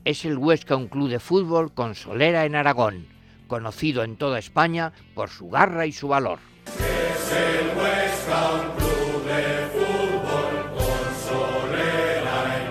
es 0.05 0.25
el 0.25 0.37
Huesca 0.37 0.77
un 0.77 0.89
club 0.89 1.09
de 1.09 1.21
fútbol 1.21 1.73
con 1.73 1.95
solera 1.95 2.45
en 2.45 2.55
Aragón, 2.55 3.07
conocido 3.47 4.03
en 4.03 4.17
toda 4.17 4.39
España 4.39 4.93
por 5.15 5.31
su 5.31 5.49
garra 5.49 5.87
y 5.87 5.93
su 5.93 6.09
valor. 6.09 6.39
Es 6.67 7.33
el 7.33 7.69
Huesca 7.77 8.51
un 8.53 8.77
club 8.77 9.25
de 9.25 9.69
fútbol 9.73 10.71
con 10.77 11.05
solera 11.29 12.39
en 12.61 12.67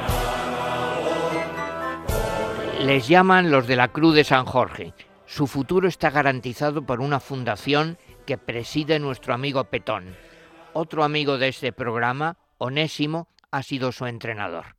Aragón. 2.77 2.87
Les 2.87 3.07
llaman 3.07 3.51
los 3.51 3.67
de 3.67 3.75
la 3.75 3.87
Cruz 3.89 4.15
de 4.15 4.23
San 4.23 4.45
Jorge. 4.45 4.93
Su 5.29 5.45
futuro 5.45 5.87
está 5.87 6.09
garantizado 6.09 6.87
por 6.87 7.01
una 7.01 7.19
fundación 7.19 7.99
que 8.25 8.39
preside 8.39 8.97
nuestro 8.97 9.35
amigo 9.35 9.63
Petón. 9.65 10.15
Otro 10.73 11.03
amigo 11.03 11.37
de 11.37 11.49
este 11.49 11.71
programa, 11.71 12.37
Onésimo, 12.57 13.27
ha 13.51 13.61
sido 13.61 13.91
su 13.91 14.07
entrenador. 14.07 14.75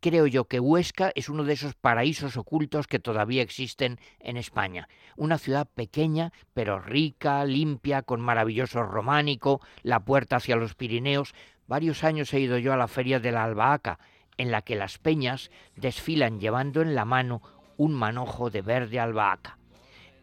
Creo 0.00 0.26
yo 0.26 0.46
que 0.46 0.58
Huesca 0.58 1.12
es 1.14 1.28
uno 1.28 1.44
de 1.44 1.52
esos 1.52 1.76
paraísos 1.76 2.36
ocultos 2.36 2.88
que 2.88 2.98
todavía 2.98 3.42
existen 3.42 4.00
en 4.18 4.36
España. 4.36 4.88
Una 5.14 5.38
ciudad 5.38 5.68
pequeña, 5.72 6.32
pero 6.52 6.80
rica, 6.80 7.44
limpia, 7.44 8.02
con 8.02 8.20
maravilloso 8.20 8.82
románico, 8.82 9.60
la 9.84 10.00
puerta 10.00 10.36
hacia 10.36 10.56
los 10.56 10.74
Pirineos. 10.74 11.32
Varios 11.68 12.02
años 12.02 12.34
he 12.34 12.40
ido 12.40 12.58
yo 12.58 12.72
a 12.72 12.76
la 12.76 12.88
feria 12.88 13.20
de 13.20 13.30
la 13.30 13.44
Albahaca, 13.44 14.00
en 14.36 14.50
la 14.50 14.62
que 14.62 14.74
las 14.74 14.98
peñas 14.98 15.52
desfilan 15.76 16.40
llevando 16.40 16.82
en 16.82 16.96
la 16.96 17.04
mano 17.04 17.40
un 17.76 17.94
manojo 17.94 18.50
de 18.50 18.62
verde 18.62 18.98
albahaca. 18.98 19.58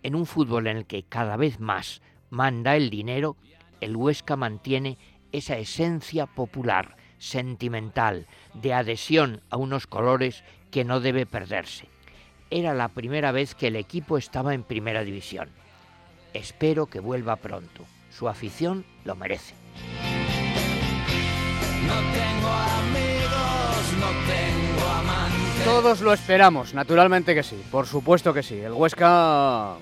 En 0.04 0.16
un 0.16 0.26
fútbol 0.26 0.68
en 0.68 0.78
el 0.78 0.86
que 0.86 1.04
cada 1.04 1.38
vez 1.38 1.62
más 1.62 2.02
manda 2.30 2.76
el 2.76 2.90
dinero, 2.90 3.38
el 3.80 3.96
Huesca 3.96 4.36
mantiene 4.36 4.98
esa 5.32 5.58
esencia 5.58 6.26
popular, 6.26 6.98
sentimental, 7.18 8.28
de 8.54 8.74
adhesión 8.74 9.42
a 9.50 9.56
unos 9.56 9.88
colores 9.88 10.44
que 10.72 10.84
no 10.84 11.00
debe 11.00 11.26
perderse. 11.26 11.88
Era 12.50 12.74
la 12.74 12.90
primera 12.90 13.32
vez 13.32 13.56
que 13.56 13.68
el 13.68 13.78
equipo 13.78 14.18
estaba 14.18 14.54
en 14.54 14.64
primera 14.64 15.06
división. 15.06 15.50
Espero 16.34 16.88
que 16.88 17.00
vuelva 17.00 17.38
pronto. 17.38 17.86
Su 18.12 18.28
afición 18.28 18.86
lo 19.06 19.16
merece. 19.16 19.56
No 21.88 21.94
tengo 21.94 22.50
amigos, 22.50 23.94
no 24.00 24.08
tengo 24.28 24.88
amantes. 24.90 25.66
Todos 25.66 26.02
lo 26.02 26.14
esperamos, 26.14 26.74
naturalmente 26.74 27.34
que 27.34 27.44
sí, 27.44 27.64
por 27.72 27.88
supuesto 27.88 28.34
que 28.34 28.44
sí. 28.44 28.60
El 28.60 28.74
Huesca 28.74 29.78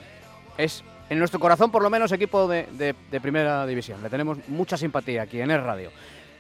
es, 0.64 0.84
en 1.10 1.20
nuestro 1.20 1.40
corazón 1.40 1.72
por 1.72 1.84
lo 1.84 1.90
menos, 1.90 2.12
equipo 2.12 2.48
de, 2.48 2.68
de- 2.72 3.22
primera 3.22 3.66
división. 3.66 4.02
Le 4.02 4.10
tenemos 4.10 4.38
mucha 4.48 4.78
simpatía 4.78 5.24
aquí 5.24 5.42
en 5.42 5.52
el 5.52 5.64
radio. 5.64 5.92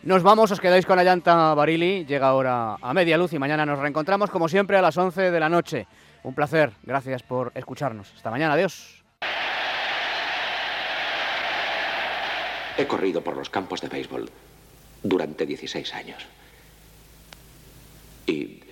Nos 0.04 0.24
vamos, 0.24 0.50
os 0.52 0.60
quedáis 0.60 0.86
con 0.86 0.96
la 0.98 1.04
llanta 1.04 1.54
Barili, 1.54 2.06
llega 2.06 2.28
ahora 2.28 2.76
a 2.82 2.94
media 2.94 3.18
luz 3.18 3.34
y 3.34 3.40
mañana 3.40 3.66
nos 3.66 3.78
reencontramos 3.80 4.32
como 4.32 4.50
siempre 4.50 4.78
a 4.78 4.82
las 4.82 4.98
11 4.98 5.30
de 5.30 5.40
la 5.40 5.50
noche. 5.50 5.86
Un 6.24 6.34
placer, 6.34 6.72
gracias 6.84 7.22
por 7.24 7.52
escucharnos. 7.56 8.12
Hasta 8.16 8.32
mañana, 8.32 8.54
adiós. 8.54 9.04
He 12.78 12.88
corrido 12.88 13.22
por 13.22 13.36
los 13.38 13.50
campos 13.50 13.82
de 13.82 13.90
béisbol 13.90 14.30
durante 15.04 15.46
16 15.46 15.94
años. 15.94 16.26
Y 18.26 18.64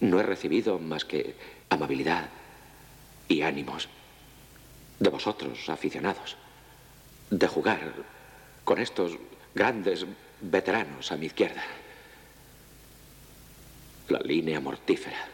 no 0.00 0.18
he 0.20 0.22
recibido 0.22 0.78
más 0.78 1.04
que 1.04 1.34
amabilidad 1.70 2.28
y 3.28 3.42
ánimos 3.42 3.88
de 4.98 5.10
vosotros, 5.10 5.68
aficionados, 5.68 6.36
de 7.30 7.46
jugar 7.46 7.92
con 8.64 8.78
estos 8.78 9.12
grandes 9.54 10.06
veteranos 10.40 11.12
a 11.12 11.16
mi 11.16 11.26
izquierda. 11.26 11.62
La 14.08 14.20
línea 14.20 14.60
mortífera. 14.60 15.28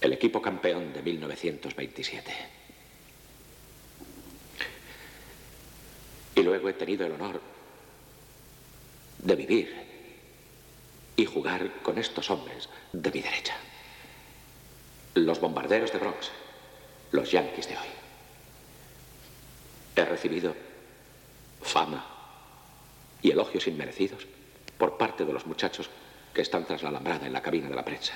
El 0.00 0.12
equipo 0.12 0.40
campeón 0.40 0.92
de 0.92 1.02
1927. 1.02 2.32
Y 6.36 6.42
luego 6.42 6.68
he 6.68 6.72
tenido 6.74 7.06
el 7.06 7.12
honor 7.12 7.40
de 9.18 9.36
vivir 9.36 9.74
y 11.16 11.24
jugar 11.24 11.70
con 11.82 11.98
estos 11.98 12.30
hombres 12.30 12.68
de 12.92 13.10
mi 13.10 13.20
derecha. 13.20 13.56
Los 15.14 15.40
bombarderos 15.40 15.92
de 15.92 15.98
Bronx, 15.98 16.30
los 17.14 17.30
yanquis 17.30 17.68
de 17.68 17.76
hoy. 17.76 17.86
He 19.94 20.04
recibido 20.04 20.52
fama 21.62 22.04
y 23.22 23.30
elogios 23.30 23.68
inmerecidos 23.68 24.26
por 24.76 24.98
parte 24.98 25.24
de 25.24 25.32
los 25.32 25.46
muchachos 25.46 25.88
que 26.34 26.42
están 26.42 26.64
tras 26.64 26.82
la 26.82 26.88
alambrada 26.88 27.26
en 27.26 27.32
la 27.32 27.40
cabina 27.40 27.68
de 27.68 27.76
la 27.76 27.84
prensa. 27.84 28.14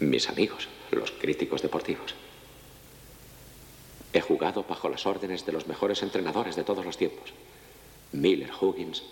Mis 0.00 0.28
amigos, 0.28 0.68
los 0.90 1.12
críticos 1.12 1.62
deportivos. 1.62 2.16
He 4.12 4.20
jugado 4.20 4.64
bajo 4.64 4.88
las 4.88 5.06
órdenes 5.06 5.46
de 5.46 5.52
los 5.52 5.68
mejores 5.68 6.02
entrenadores 6.02 6.56
de 6.56 6.64
todos 6.64 6.84
los 6.84 6.98
tiempos. 6.98 7.32
Miller 8.10 8.50
Huggins 8.60 9.04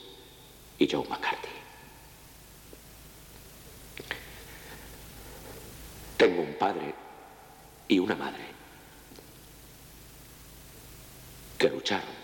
y 0.81 0.91
Joe 0.91 1.07
McCarthy. 1.09 1.49
Tengo 6.17 6.43
un 6.43 6.55
padre 6.55 6.93
y 7.91 7.99
una 7.99 8.15
madre 8.15 8.45
que 11.59 11.69
lucharon 11.69 12.15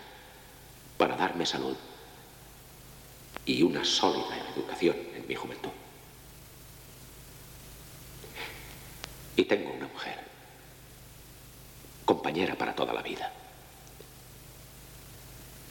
para 0.97 1.17
darme 1.17 1.45
salud 1.45 1.75
y 3.45 3.61
una 3.63 3.83
sólida 3.83 4.37
educación 4.55 4.95
en 5.13 5.27
mi 5.27 5.35
juventud. 5.35 5.69
Y 9.35 9.43
tengo 9.43 9.71
una 9.73 9.87
mujer, 9.87 10.17
compañera 12.05 12.55
para 12.55 12.73
toda 12.73 12.93
la 12.93 13.01
vida, 13.01 13.29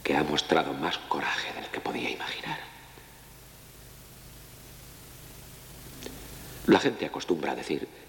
que 0.05 0.15
ha 0.15 0.23
mostrado 0.23 0.75
más 0.75 0.99
coraje 0.99 1.55
del 1.55 1.71
que 1.71 1.81
podía 1.81 2.11
imaginar. 2.11 2.61
La 6.67 6.81
gente 6.81 7.07
acostumbra 7.07 7.53
a 7.53 7.57
decir 7.57 8.06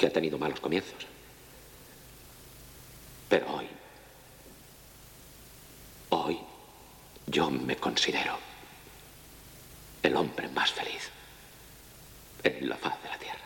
que 0.00 0.06
ha 0.06 0.10
tenido 0.10 0.38
malos 0.38 0.60
comienzos. 0.60 1.06
Pero 3.28 3.54
hoy, 3.54 3.66
hoy, 6.08 6.38
yo 7.26 7.50
me 7.50 7.76
considero 7.76 8.38
el 10.02 10.16
hombre 10.16 10.48
más 10.48 10.72
feliz 10.72 11.10
en 12.42 12.66
la 12.66 12.76
faz 12.78 13.02
de 13.02 13.08
la 13.10 13.18
tierra. 13.18 13.39